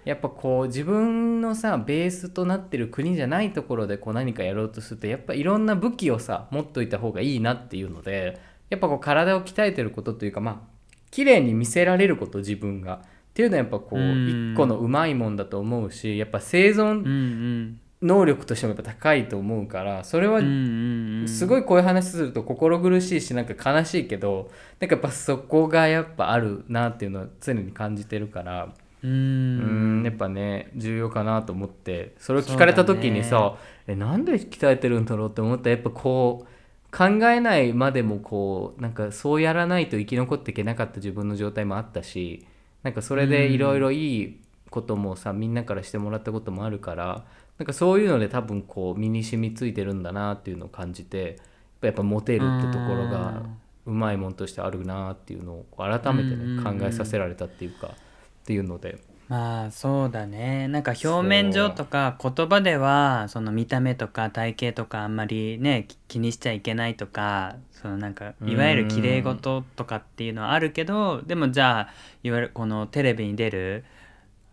[0.05, 10.57] やっぱこう自分のさベースとなってる国じゃないところでこう何かやろうとするとやっぱいろんな武器をさ持っといた方がいいなっていうのでやっぱこう体を鍛えてることというかまあ
[11.09, 13.01] 綺麗に見せられること自分が。
[13.31, 14.51] っていうのはやっぱこううん。
[14.53, 20.39] 一個のうまいもんだと思うしやっぱ生存能力としてもやっぱ高いと思うからそれは
[21.27, 28.69] すごいこういう話すると心苦しいしなんか悲しいけどなんかやっぱそこがやっぱあるなっていうのは常に感じてるから。
[29.03, 42.45] ううんんやっぱね重要かなと思ってそれを聞かれた時にそさ、えなんで鍛えてるんだろうって思ったらやっぱこう考えないまでもこうなんかそうやらないと生き残っていけなかった自分の状態もあったし
[42.83, 47.25] なんかそれでいろいろいいこともさみんなからしてもらったこともあるから
[47.61, 51.37] なんかそういうので多分こう身に染みついてるんだなっていうのを感じて
[51.83, 53.43] やっぱモテるってところが
[53.85, 57.91] うまいもんとしてあるなっていうのを改めてうんね考えさせられたっていうかっ
[58.45, 58.97] ていうので。
[59.27, 60.67] まあそうだね。
[60.69, 71.87] なんか表面上とか言葉ではその見た目とか体型とかあんまりねき気にしちゃいけないとかそのなんかいわゆる綺麗事とかっていうのはあるけどでもじゃあ
[72.23, 73.85] いわゆるこのテレビに出る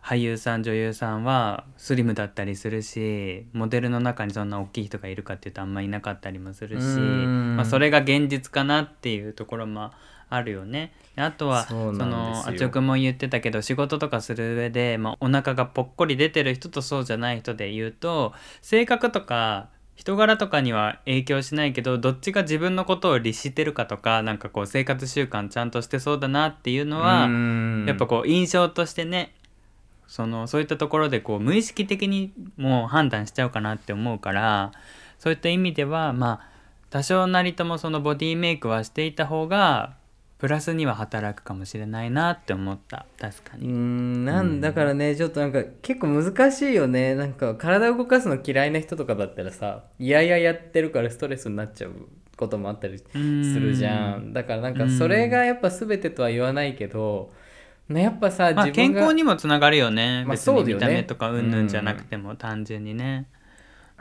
[0.03, 7.57] 俳優さん女優さんはスリムだったりするしモデルの中にそんな大きい人がいるかっていうとあんまりいなかったりもするし、うん。
[7.57, 9.91] まあ、それが現実かなっていうところも
[10.31, 10.93] あるよね。
[11.17, 18.33] であとはそのあちおくんも言ってたけど仕事とかする上で、まあ、お腹がぽっこり出てる人とそうじゃない人で言うと
[18.63, 27.29] 性格とか人柄とかには影響しないけどどっちが自分のことを律してるかとかなんかこう生活習慣ちゃんとしてそうだなっていうのは、
[27.87, 29.35] やっぱこう印象としてね
[30.09, 34.73] そのそういったところでこう無意識的にもう判断しちゃうかなって思うから
[35.19, 36.49] そういった意味ではまあ
[36.91, 39.97] 多少なりともそのボディメイクはしていた方が
[40.39, 43.07] プラスには働くかもしれないなって思った。
[43.21, 43.67] 確かに。
[43.67, 47.15] んなんだからねちょっとなんか結構難しいよね。
[47.17, 54.33] なんか体を動かすの嫌いな人とかだったらさいやいややってるからストレスになっちゃうこともあったりするじゃん。
[54.33, 57.33] だからなんかそれがやっぱ全てとは言わないけど、
[57.89, 60.65] ね、やっぱさまあ、健康にもつながるよね、まあ別そうね。
[60.65, 61.51] に見た目とかうん。
[61.51, 63.27] ぬんじゃなくても単純にね。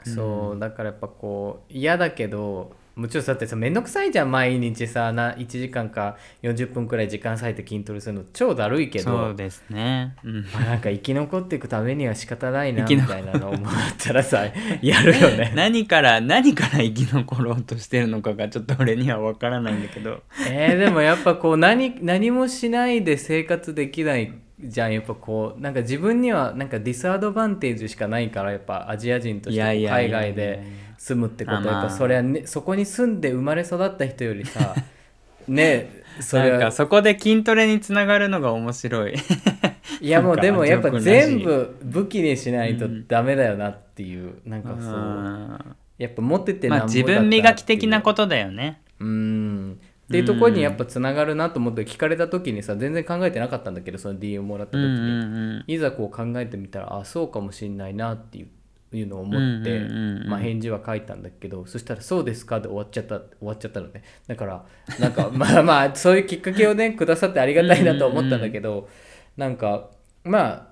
[0.04, 8.24] そうだからやっぱこう嫌だけどもちろんだってさ面倒くさいじゃん毎日さな1時間か40分くらい時間割いて筋トレするの。
[8.32, 9.04] 超だるいけど。
[9.04, 10.16] そうですね。
[10.24, 10.42] うん。
[10.52, 14.46] まあなんか生き残っていくためには仕方ないなみたいなのを思ったらさ
[14.82, 15.52] やるよね。
[15.56, 20.24] 何から何から生き残ろうとしてるのかがちょっと俺には分からないんだけど。
[20.50, 34.74] えー、でもやっぱこう何何もしないで生活できないじゃんやっぱこうなんか自分にはなんかディスアドバンテージしかないからやっぱアジア人として海外で住むってことはやっぱそれは、ね、そこに住んで生まれ育った人よりさ
[35.48, 36.72] ねそれは。
[36.72, 39.14] そこで筋トレにつながるのが面白い。
[40.00, 45.76] いやもうでもやっぱ全部武器にしないとダメだよなっていう、うん、なんかそう。
[45.96, 48.80] やっぱ持っててまあ自分磨き的なことだよね。
[49.00, 49.78] うん。
[50.08, 58.48] っていうところにやっぱつながるなと思って聞かれた時にさ全然考えてなかったんだけどその DM もらった時に、いざこう考えてみたらあそうかもしんないなっていう
[58.96, 59.80] いうのを思って、
[60.26, 64.02] まあ、返事は書いたんだけどそしたら「そうですか」で終わっちゃった終わっちゃったのね。
[64.26, 64.64] だから
[64.98, 68.88] なんか まあまあそういうきっかけをねくださってありがたいなと思ったんだけど
[69.36, 69.90] なんか
[70.24, 70.68] まあ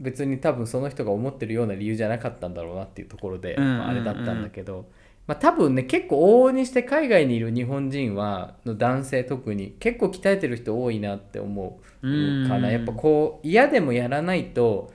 [0.00, 4.86] 別に多分その人が思ってるような理由じゃなかったんだろうなっていうところで、まあ、あれだったんだけど、
[5.26, 14.92] まあ、多分ね結構往々にして海外にいる日本人はの男性特に結構鍛えてる人多いなって思うかな、やっぱこう嫌でもやらないと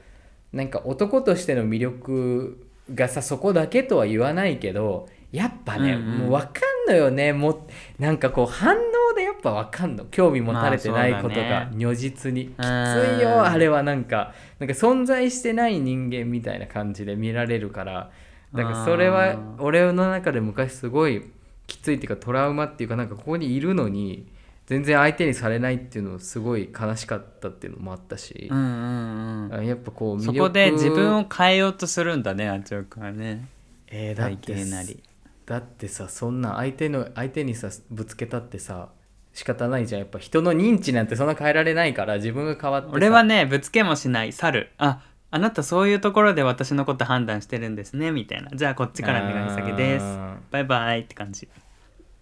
[0.54, 7.32] なんか男としての魅力がさそこだけとは言わないけどやっぱね、うんうん、もう分かんのよね。
[7.32, 7.68] も
[8.00, 10.06] なんかこう反応でやっぱ分かんの。
[10.06, 14.34] 興味持たれてないことが如実に、まあね、きついよあれはなんか。
[14.60, 18.12] なんか存在してない人間みたいな感じで見られるから。
[18.54, 21.24] だからそれは俺の中で昔すごい
[21.68, 24.28] きついっていうかトラウマっていうかなんかここにいるのに
[24.66, 33.48] 全然相手にされないっていうのすごい悲しかったっていうのもあったし、うんうんうん、やっぱこうそこで自分を変えようとするんだねあちおくんはね。
[33.88, 35.04] えー、だってなり。
[35.46, 38.90] だってさそんな相手の相手にさぶつけたってさ
[39.34, 40.00] 仕方ないじゃん。
[40.00, 44.32] やっぱ人の認知なんてそんな変えられないから自分が変わって俺はねぶつけもしない。
[44.32, 48.52] 去るああなたそういうところで私のこと判断してるんですねみたいな。
[48.54, 50.06] じゃあこっちから眼鏡下げです。
[50.52, 51.50] バイバイって感じ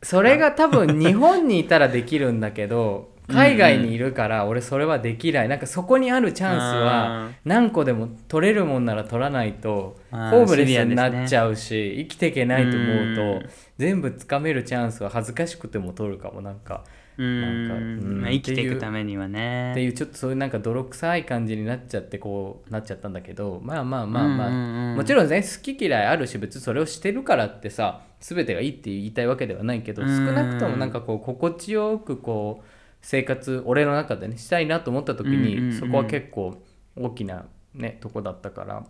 [0.01, 16.41] それが多分日本にいたらできるんだけど海外にいるから俺それはできない、うん、なんかそこにあるチャンスは何個でも取れるもんなら取らないとホームレスになっちゃうし、ね、生きていけないと思うと、うん、全部つかめるチャンスは恥ずかしくても取るかも。
[16.41, 16.83] なんか。
[17.19, 18.21] なんか、うん。
[18.21, 19.71] まあ、生きていくためにはね。
[19.71, 32.65] っていうちょっとそういうなんか泥臭い感じになっちゃってこうなっちゃったんだけどまあまあまあまあ、もちろんね好き嫌いあるし別にそれをしてるからってさ全てがいいって言いたいわけではないけど少なくともなんかこう心地よくこう
[33.01, 36.62] 生活俺の中でねしたいなと思った時に、そこは結構
[36.97, 38.86] 大きなねとこだったから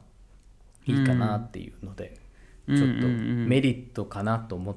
[0.88, 2.18] いいかなっていうので、
[2.68, 4.72] ちょっとメリットかなと思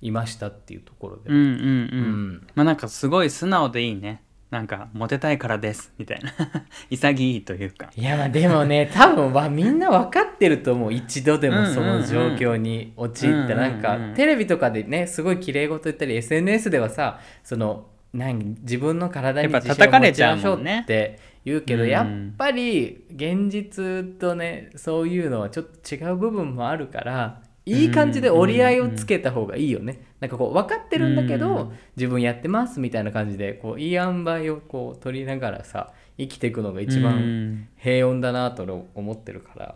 [0.00, 1.30] いましたっていうところで。
[1.30, 2.46] うんうんうん。
[2.54, 4.22] まあなんかすごい素直でいいね。
[4.50, 6.32] なんかモテたいからですみたいな。
[6.88, 7.90] 潔いというか。
[7.94, 10.92] いやまあでもね 多分わみんな分かってると思う。
[10.92, 30.00] 一度でもその状況に陥ってなんかテレビとかでねすごい綺麗事言ったり SNS ではさその何自分の体に自信を持ちましょうって言うけどやっぱり現実とねそういうのはちょっと違う部分もあるからいい感じで折り合いをつけた方がいいよね。
[30.20, 39.74] なんかこう分かってるんだけど自分やってますみたいな感じでこういい塩梅をこう取りながらさ生きていくのが一番平穏だなと思ってるから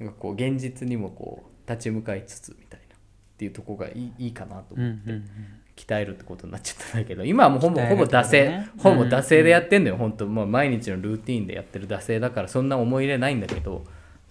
[0.00, 2.98] なんかこう現実にもこう立ち向かいつつみたいなっ
[3.36, 5.12] ていうとこがいいいいかなと思って。
[5.76, 13.84] 鍛えるってことになっちゃったんだけど今はもうほぼ、ね、ほぼ惰性、ほぼ惰性でやってんのよ、うん、本当もう毎日のルーティンでやってる惰性だからそんな思い入れないんだけど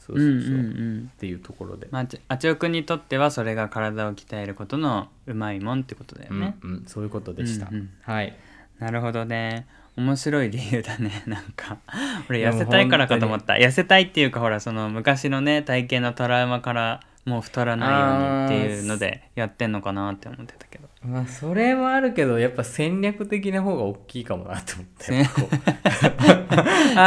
[0.06, 0.54] そうそうそう。
[0.54, 8.36] うんっていうところで、まあ、あちおくんにとってはそれが体を鍛えることのうまいもんってことだよね、うんうん、そういうことでした、うんうん、はい。
[8.80, 9.66] なるほどね。
[9.96, 11.78] 面白い理由だねなんか。
[12.30, 13.54] 俺痩せたいからかと思った。
[13.54, 25.26] 痩せたいっていうかほらその昔のね体型のトラウマからもう太らないようにっていうのでやってんのかなって思ってたけどまあそれはあるけどやっぱ戦略的な方が大きいかもなと思って。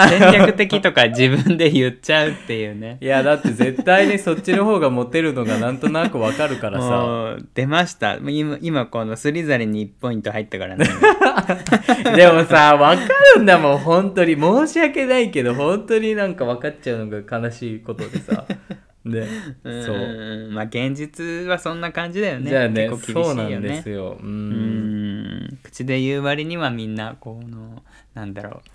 [0.09, 2.99] 戦略的とか自分で言っちゃうっていうね。
[3.03, 7.37] いやだって絶対にそっちの方がモテるのがなんとなくわかるからさ。
[7.55, 8.19] 出ました。
[8.27, 10.87] 今今このスリザリンに1ポイント入ったからね。
[12.15, 13.03] でもさわか
[13.37, 14.37] るんだもん本当に。
[14.37, 18.45] 申し訳ないけど本当になんか分かっちゃうのが悲しいことでさ
[19.11, 19.27] ね、
[19.63, 20.51] そう。
[20.51, 22.51] まあ現実はそんな感じだよね。
[22.51, 23.35] じゃあね結構厳しいよね。
[23.35, 24.19] そうなんですよ。
[24.21, 25.59] うん。
[25.63, 27.83] 口で言う割にはみんなこの
[28.15, 28.69] なんだろう。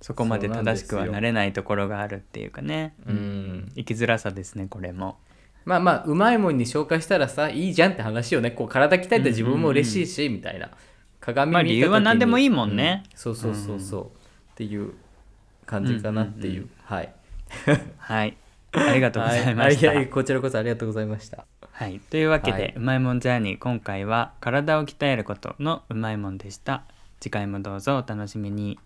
[0.00, 2.94] そこまで正しくはなれないところがあるっていうかね。
[3.06, 5.18] うん生きづらさですねこれも。
[5.64, 8.50] まあまあうまいもんに紹介したらさいいじゃんって話よね。
[8.52, 10.70] こう体鍛えた自分も嬉しいし、みたいな。
[11.18, 14.08] 鏡見た時に、まあ、理由は何でもいいもんね、うん、そうそうそうそう、っ
[14.54, 14.92] ていう
[15.64, 17.12] 感じかなっていう、うんうんうん、はい。
[17.98, 18.36] はい
[18.72, 19.88] ありがとうございました。
[19.88, 21.46] はい、 こちらこそありがとうございました。
[21.72, 26.82] はい、というわけで、はい、うまいもんジャーニー今回は体を鍛えることのうまいもんでした。
[27.20, 28.78] 次回もどうぞお楽しみに。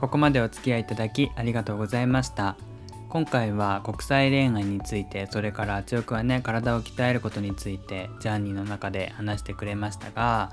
[0.00, 2.56] ここまでお付き合いいただきありがとうございました。
[3.10, 10.52] 今回は国際恋愛についてそれからあちおくはね体を鍛えることについてジャーニーの中で話してくれましたが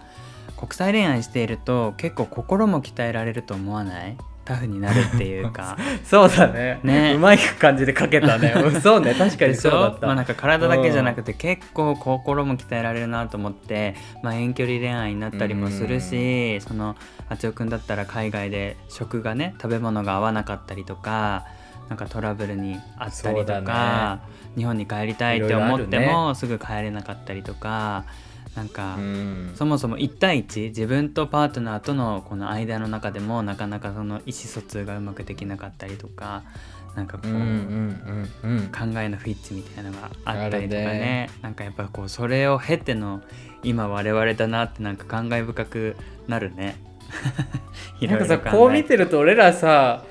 [0.58, 4.18] 国際恋愛していると結構心も鍛えられると思わない？
[4.44, 5.78] タフになるっていうか。
[6.06, 6.80] そうだね。
[6.82, 7.14] ね。
[7.16, 8.54] うまい感じで書けたね。
[8.56, 9.14] う んそうね。
[9.14, 10.08] 確かにそうだった、ょ？
[10.08, 16.96] まあなんか体だけじゃなくて結構心も鍛えられるなと思って、まあ、遠距離恋愛になったりもするしその
[17.28, 21.44] あちおくんだったら海外で食がね食べ物が合わなかったりとか
[21.90, 24.22] なんかトラブルにあったりとか、
[24.56, 28.06] 日本に帰りたいって思ってもすぐ帰れなかったりとか
[28.58, 29.52] なんか、うん。
[29.56, 36.44] そもそも1対1自分とパートナーとのこの間の中でもなかなかその意思疎通がうまくできなかったりとか
[36.96, 41.00] なんかこう、考えの不一致みたいなのがあったりとかね。
[41.00, 41.30] ね。
[41.44, 43.22] なんかやっぱこうそれを経ての
[43.62, 45.96] 今我々だなってなんか感慨深く
[46.28, 46.78] なるね。
[48.02, 50.04] いなんかさこう見てると俺らさ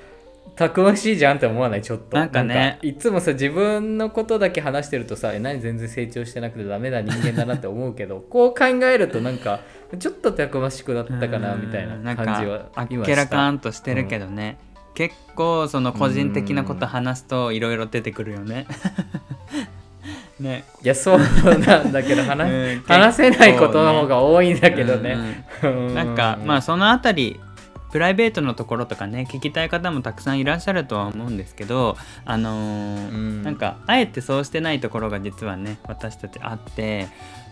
[0.56, 1.82] たくましいじゃんって思わない？
[1.82, 2.16] ちょっと。
[2.16, 2.78] なんかね。
[2.82, 9.60] いつもさ自分のことだけ話してるとさえ何全然成長してなくてダメだ人間だなって思うけど こう考えるとなんか
[9.98, 14.58] ちょっとたくましくなったかなみたいななん感じはかあっ今けらかんとしてるけどね、
[14.94, 18.66] 結構その個人的なこと話すといろいろ出てくるよね。
[20.40, 20.64] ね。
[20.82, 22.82] いやそうなんだけど話,、うん。
[22.86, 25.92] 話せないことの方が多いんだけどね、うん。
[25.94, 27.38] なんかまあそのあたり
[27.92, 33.42] プライベートのところとかね聞きたい方もたくさんいらっしゃるとは思うんですけどあのーうん。
[33.42, 37.08] なんかあえてそうしてないところが実はね私たちあって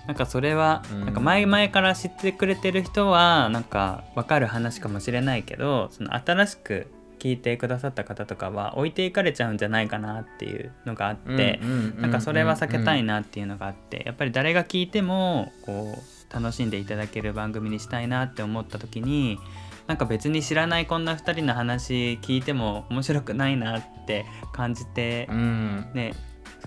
[0.07, 1.05] なんかそれはうん。
[1.05, 11.59] なんか前々から知ってくれてる人はなんか分かる話かもしれないけどその新しく聞いてくださった方とかは置いていかれちゃうんじゃないかなっていうのがあって、
[11.97, 19.39] なんかそれは避けたいなっていうのがあってやっぱり誰が聞いてもこう楽しんでいただける番組にしたいなって思った時に
[19.87, 25.91] なんか別に知らないこんな2人の話聞いても面白くないなって感じてうん。
[25.95, 26.15] ね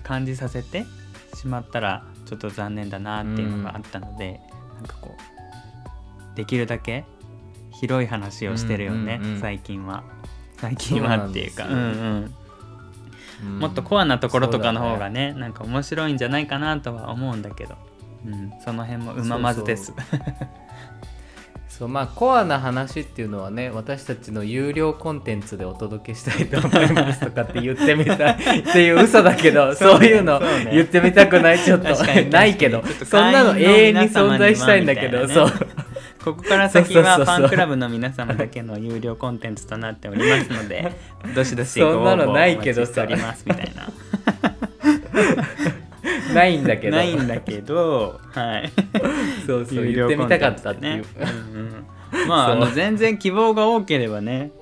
[0.02, 0.86] 感じさせて
[1.34, 4.40] しまったらちょっと残念だなっていうのがあったので、
[4.76, 5.16] なんかこ
[6.32, 7.04] うできるだけ
[7.72, 9.40] 広い話をしてるよね、うんうんうん。
[9.40, 10.04] 最近は。
[10.56, 13.58] 最近はっていうかうんそうなんですうんうん。
[13.58, 15.32] もっとコアなところとかの方がそうね。
[15.32, 17.76] なんか面白いんじゃないかなとは思うんだけど、
[18.24, 19.86] うん、その辺もうままずです。
[19.86, 19.96] そう
[21.86, 28.34] まあコアな話っていうのはね私たちの有料コンテンツでお届けしたいと思いますとかって言ってみたい
[28.68, 30.70] っていう嘘だけどそういうのそうね。
[30.72, 31.88] 言ってみたくないちょっと。
[32.30, 32.82] ないけど。
[33.04, 35.34] そんなの永遠に存在したいんだけどね。
[35.34, 35.52] そう。
[36.24, 37.36] ここから先はそうそうそうそう。
[37.38, 40.92] ファンクラブの皆様だけの有料コンテンツとなっておりますので
[41.34, 43.88] どしどしご応そんなの募おないけどさ待ちしておりますみたいな
[46.38, 46.96] ないんだけど。
[46.96, 48.70] ないんだけどはい。
[49.46, 51.04] そうそう言ってみたかったっていう、
[52.28, 54.52] まああの全然希望が多ければね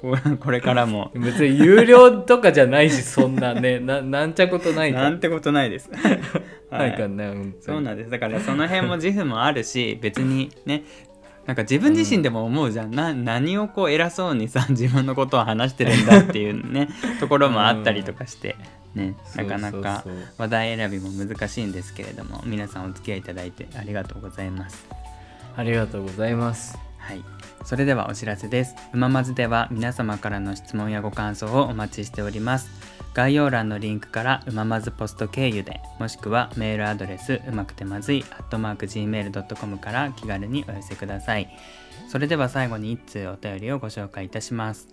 [0.40, 1.10] これからも。
[1.14, 5.90] 別に有料とかじゃないしそんなねななんちゃことないなんてことないです。
[6.70, 8.10] ないからね本当にそうなんです。
[8.10, 10.84] だからその辺も自負もあるし別にね
[11.46, 16.88] なんか自分自身でも思うじゃん、な何をこう偉そうにさ自分のことを話してるんだっていうね
[17.20, 18.56] ところもあったりとかして、
[18.96, 20.04] ね、なかなか
[20.38, 24.86] 話題選びも難しいんですけれども皆さんお付き合いいただいてありがとうございます。
[25.56, 27.24] ありがとうございますはい、
[27.64, 28.74] それではお知らせです。
[28.92, 32.68] うままずでは皆様からの質問やご感想をお待ちしております。
[33.14, 41.48] 概要欄のリンクからうままずポスト経由で、もしくはメールアドレスうまくてまずい、gmail.com から気軽にお寄せください。
[42.08, 44.88] それでは最後に一通お便りをご紹介いたします。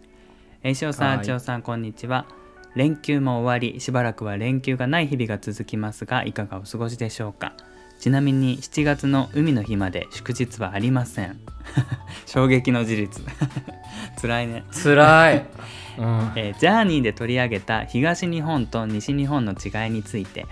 [0.61, 2.42] えいしおさん、はいあちおさん、こんにちは。
[2.75, 7.53] 連休も終わり、しばらくは連休がない日々が続きますが、いかがお過ごしでしょうか？
[7.99, 11.39] ちなみに7月の海の日まで祝日はありません。
[12.25, 13.23] 衝撃の事実。
[14.21, 14.63] 辛いね。
[14.71, 15.45] つらい、
[15.97, 20.45] うんえージャーニーで取り上げた東日本と西日本の違いについて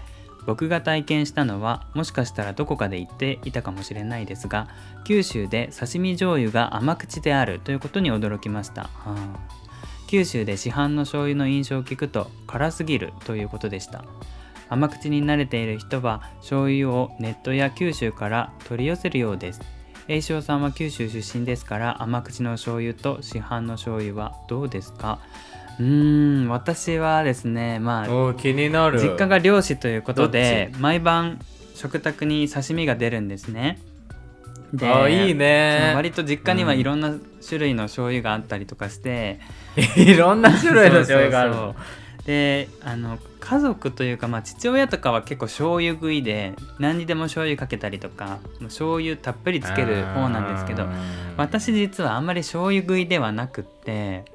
[0.45, 4.67] 僕が体験したのはもしかしたらどこかで言っていたかもしれないですが
[5.03, 9.60] 九州で刺身醤油が甘口であるということに驚きました、はあ
[10.11, 14.03] 九州で市販の醤油の印象を聞くと辛すぎるということでした。
[14.67, 19.61] 甘口に慣れている人は醤油をネットや九州から取り寄せるようです。
[20.09, 25.19] 栄翔さんは九州出身ですから甘口の醤油と市販の醤油はどうですか？
[25.79, 28.99] うーん私はですねまあ気になる。
[28.99, 31.39] 実家が漁師ということで毎晩
[31.73, 33.79] 食卓に刺身が出るんですね
[34.73, 35.93] であいいね。
[35.95, 37.13] 割と実家にはいろんな
[37.45, 39.39] 種類の醤油があったりとかして、
[39.97, 41.53] いろんな種類の醤油がある。
[41.53, 42.01] そうそうそう。
[42.25, 50.87] であの家族というか、まあ、父親とかは結構醤油食いで何にでも醤油かけたりとか醤油たっぷりつける方なんですけど
[51.37, 54.25] 私実はあんまり醤油食いではなくって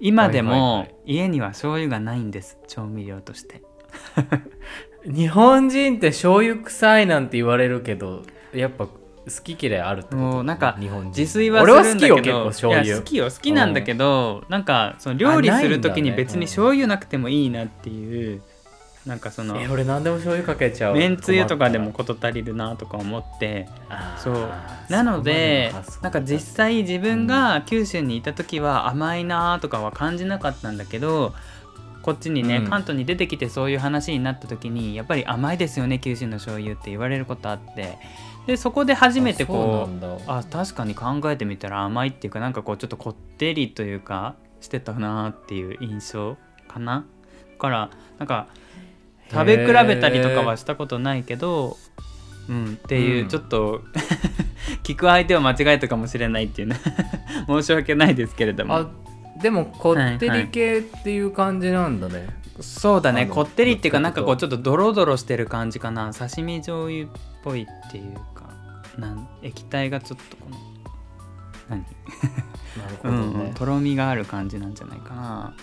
[0.00, 3.62] 今でも家には醤油がないんです調味料として。
[5.04, 8.88] 日本人って醤油臭いなんて言われるけどやっぱ
[9.30, 10.16] 好き嫌いあるってこと？
[10.16, 11.08] もうなんか日本人。
[11.10, 12.86] 自炊は俺は好きよ結構ど醤油。
[12.86, 18.42] いや好きよ好きなんだけど、なんかその料理する時に別に醤油なくてもいいなっていう、
[19.06, 20.94] なんかそのえ俺何でも醤油かけちゃう。
[20.94, 23.68] めんつゆとかでも事足りるなとか思って
[24.22, 24.48] そう。
[24.90, 25.72] なので
[26.02, 31.34] なんか実際自分が九州にいた時は甘いなとかは感じなかったんだけど
[32.02, 32.68] こっちにね、うん。
[32.68, 37.98] 関東に出てきてそういう話になった時にやっぱり甘いですよね九州の醤油って言われることあって
[38.48, 47.04] でそこで初めてこうあ確かに考えてみたら甘いっていうかなんかこうちょっとこってりというかしてたなっていう印象かな。
[47.52, 48.48] だからなんか
[49.30, 51.76] 食べ比べたりとかはしたことないけど
[52.48, 53.28] うんっていううん。
[53.28, 53.82] ちょっと
[54.82, 56.80] 聞く相手を間違えたかもしれないっていうね。
[57.46, 58.76] 申し訳ないですけれども。
[58.76, 58.86] あ
[59.42, 62.26] でもこってり系っていう感じなんだね、
[62.60, 63.26] そうだね。
[63.26, 66.14] こってりっていうかなんかこうちょっとドロドロしてる感じかな。
[66.14, 67.08] 刺身醤油っ
[67.44, 68.37] ぽいっていうか
[68.98, 70.56] なん液体がちょっとこの
[71.68, 71.84] 何？
[72.76, 75.54] なるほどうんねうん、とろみがある感じなんじゃないかな。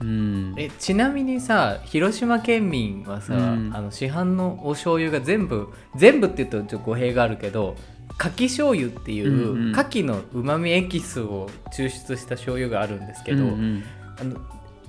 [0.00, 0.54] うん。
[0.56, 3.70] えちなみにさ広島県民はさ、うん。
[3.74, 7.76] あの市販のお醤油が全部全部って言うとちょっと語弊があるけど
[8.18, 9.72] 牡蠣醤油っていう、うんうん。
[9.72, 13.84] 牡蠣のうまみエキスを抽出した醤油があるんですけど、うんうん。
[14.20, 14.36] あの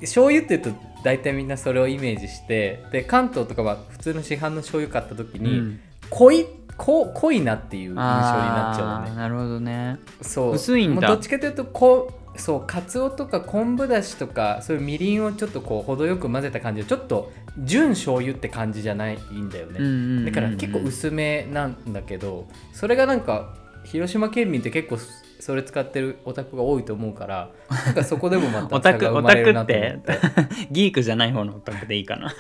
[0.02, 5.80] 醤油って言うと大体みんなそれをイメージしてで関東とかは普通の市販の醤油買った時に、うん
[6.10, 6.46] 濃い
[6.78, 9.16] こ濃いなっていう印象になっちゃうのね。
[9.16, 10.00] なるほどね。
[10.22, 10.54] そう。
[10.56, 11.08] 薄いんだ。
[11.08, 24.98] どっちかというとこうそうかつおとか昆布だしとかそういうみりんをちょっとこう程よく混ぜた感じでちょっと純醤油って感じじゃないんだよね、だから結構薄めなんだけどそれがなんか広島県民って結構
[25.40, 27.50] それ使ってるオタクが多いと思うから
[27.86, 30.20] なんかそこでもまたオタク差が生オタクってって？
[30.72, 32.34] ギークじゃない方のオタクでいいかな。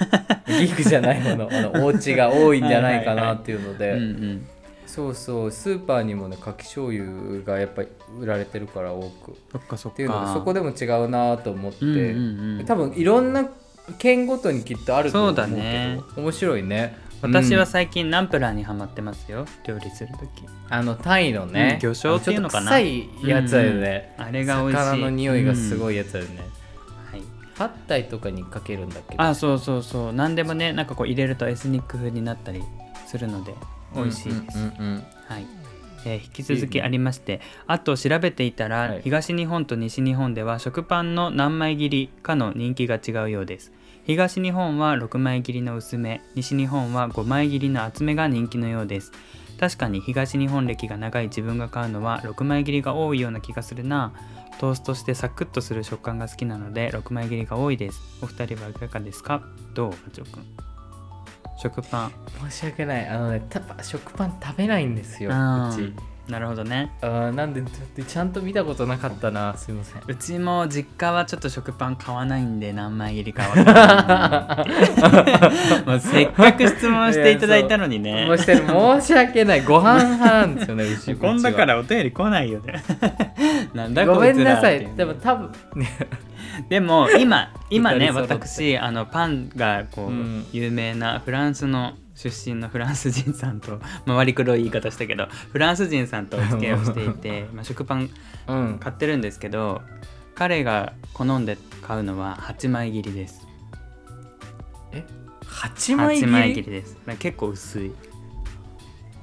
[0.47, 4.47] ギークじゃないものあのお家が多いんじゃないかなっていうので、うんうん。
[4.87, 5.51] そうそう。
[5.51, 7.89] スーパーにもねかき醤油がやっぱり
[8.19, 9.35] 売られてるから多く。
[9.51, 9.93] そっかそっか。
[9.95, 12.65] っていうのでそこでも違うなと思って、うんうんうん。
[12.65, 13.49] 多分いろんな
[13.99, 15.99] 県ごとにきっとあると思うけどそうだね。
[16.15, 19.45] 面白いね私はうん最近ナンプラーにはまってますよ。
[19.65, 20.29] 料理する時
[20.69, 22.17] あのタイのね、うん魚醤？
[22.17, 24.75] っていうのかなあちょっと臭いやつだよね、あれが美味しい。
[24.75, 26.39] 魚の匂いがすごいやつだよね、
[27.11, 27.21] はい。
[27.57, 29.15] パッタイとかにかけるんだっけ？
[29.17, 30.13] あそうそうそう。
[30.13, 32.63] 何でもねなんかこう入れるとエスニック風になったり
[33.07, 33.53] するので
[33.95, 35.03] 美味しいです、うんうんうん。
[35.27, 35.47] はい、
[36.05, 37.41] えー引き続きありまして。
[37.65, 39.01] あと調べていたら、はい。
[39.03, 43.71] 東日本と西日本では食パンの何枚切りかの人気が違うようです
[44.05, 49.11] 東日本は6枚切りの薄め西日本は5枚切りの厚めが人気のようです。
[49.59, 54.13] 確かに東日本歴が長い自分が買うのは6枚切りが多いような気がするな。
[54.59, 57.99] トーストしてサクッとする食感が好きなので6枚切りが多いです。
[58.21, 59.41] お二人はいかがですか？
[59.73, 60.43] どうガチョウ君
[61.57, 62.11] 食パン。
[62.51, 63.07] 申し訳ない。
[63.07, 65.79] あのねた食パン食べないんですよあうち。
[65.79, 65.93] ー
[66.27, 66.91] なるほどね。
[67.01, 69.55] あーなんでちょちゃんと見たことなかったな。
[69.57, 70.01] すいません。
[70.07, 74.65] うちも実家はちょっと食パン買わないんで 何枚切りかわから
[75.85, 78.25] ないせっかく質問していただいたのにね。
[78.37, 79.61] 申し訳ない申し訳ない。
[79.63, 82.83] ご飯派なんですよね うちこんだからお便り来ないよね。
[83.75, 84.87] なんだごめんなさい。
[84.95, 85.87] でも多分ね
[86.69, 90.45] でも今今ね私あのパンがこう、うん。
[90.51, 98.09] 有名なフランスの出身のフランス人さんと 回りくどい言い方したけどフランス人さんとお付き合いをしていてまあ食パン
[98.47, 98.77] うん。
[98.79, 99.81] 買ってるんですけど
[100.33, 103.47] 彼が好んで買うのは8枚切りです。
[104.91, 105.05] え
[105.45, 106.97] ？8枚切8り枚切りです。
[107.19, 107.91] 結構薄い。
[108.11, 108.14] あ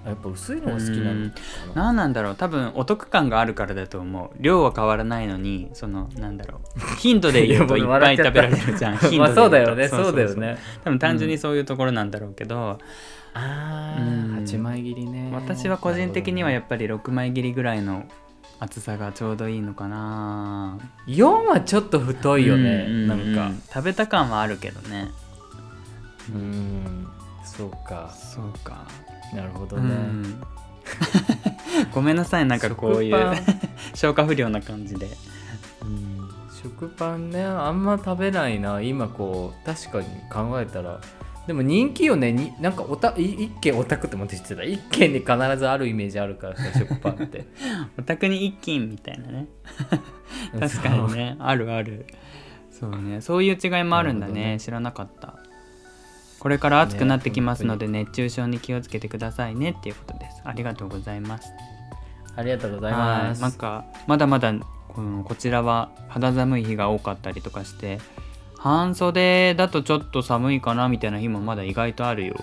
[0.05, 1.31] やっぱ薄いのが好きなの
[1.75, 2.35] 何なんだろう。
[2.35, 4.43] 多分お得感があるからだと思う。
[4.43, 6.97] 量は変わらないのにそのなんだろう。
[6.99, 8.97] 頻度で言うと いっぱい食べられるじゃん。
[8.97, 9.89] 頻度で言まあそうだよね。
[9.89, 9.97] と。
[9.97, 10.59] そうだよね。
[10.85, 12.79] 多分単純にそういうところなんだろうけど、
[13.35, 14.35] あうん。
[14.37, 15.31] あ8枚切りね。
[15.33, 18.05] 私は個人的にはやっぱり6枚切りぐらいの
[18.59, 20.79] 厚さがちょうどいいのかな。
[21.07, 23.07] 4はちょっと太いよね、うん。
[23.09, 23.51] なんか。
[23.73, 25.11] 食べた感はあるけどね。
[26.35, 27.07] うん。
[27.45, 28.11] そうか。
[28.13, 28.87] そうか
[29.35, 30.43] なるほどね、うん。
[31.93, 33.35] ごめんなさいなんかこういう
[33.95, 35.09] 消化不良な感じで。
[35.83, 36.13] うん。
[36.63, 38.81] 食パンねあんま食べないな。
[38.81, 41.01] 今こう確かに考えたら。
[41.47, 42.31] でも人気よね。
[42.31, 44.63] になんかおたい一軒オタクってもって言ってた。
[44.63, 47.47] 一軒に必ずあるイメージあるからさ食パンって。
[47.99, 49.47] お宅に一斤みたいなね。
[50.59, 51.37] 確かにね。
[51.41, 52.07] あるある。
[52.71, 53.21] そうね。
[53.21, 54.59] そういう違いもあるんだね。
[54.61, 55.37] 知らなかった
[56.43, 60.43] これから暑くなってきますので、熱中症に気をつけてくださいねっていうことです。
[60.43, 61.53] ありがとうございます。
[62.35, 63.39] ありがとうございはます。
[63.39, 64.53] いなんかまだまだ
[64.89, 68.01] このこちらは肌寒い日が多かったりとかして
[68.59, 72.35] 半袖だとちょっと寒いかなみたいな日もまだ意外とあるよ。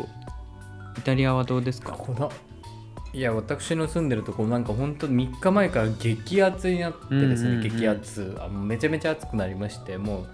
[0.98, 1.98] イタリアはどうですか？
[3.12, 10.28] いや私の住んでるとこなんかほんと3日前から激アツになってですね、うんうんうん激アツあめちゃめちゃ暑くなりましてもう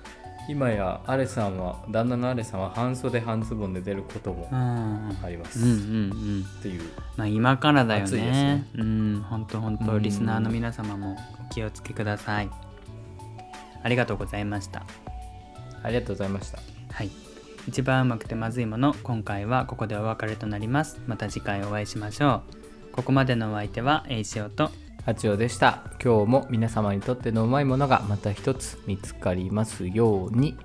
[0.47, 5.17] 今やアレさんは旦那のアレさんは半袖半ズボンで出ることもうん。
[5.23, 6.81] あります、うんうんうっんていう。
[7.17, 8.17] まあ今からだよね。
[8.17, 8.67] ね。
[8.75, 9.25] うん。
[9.27, 9.85] 本当本うん。
[9.87, 12.49] 当リスナーの皆様もお気をつけください。
[13.83, 14.85] ありがとうございました。
[15.83, 16.59] ありがとうございました。
[16.91, 17.09] はい。
[17.67, 20.99] 一番うまくてまずいもの今回はここでお別れとなります。
[21.07, 22.43] また次回お会いしましょ
[22.91, 22.91] う。
[22.91, 24.69] ここまでのお相手はエイシオと
[25.05, 25.83] 八尾でした。
[26.03, 30.57] 今日も皆様にとってのうまいものがまた一つ見つかりますように。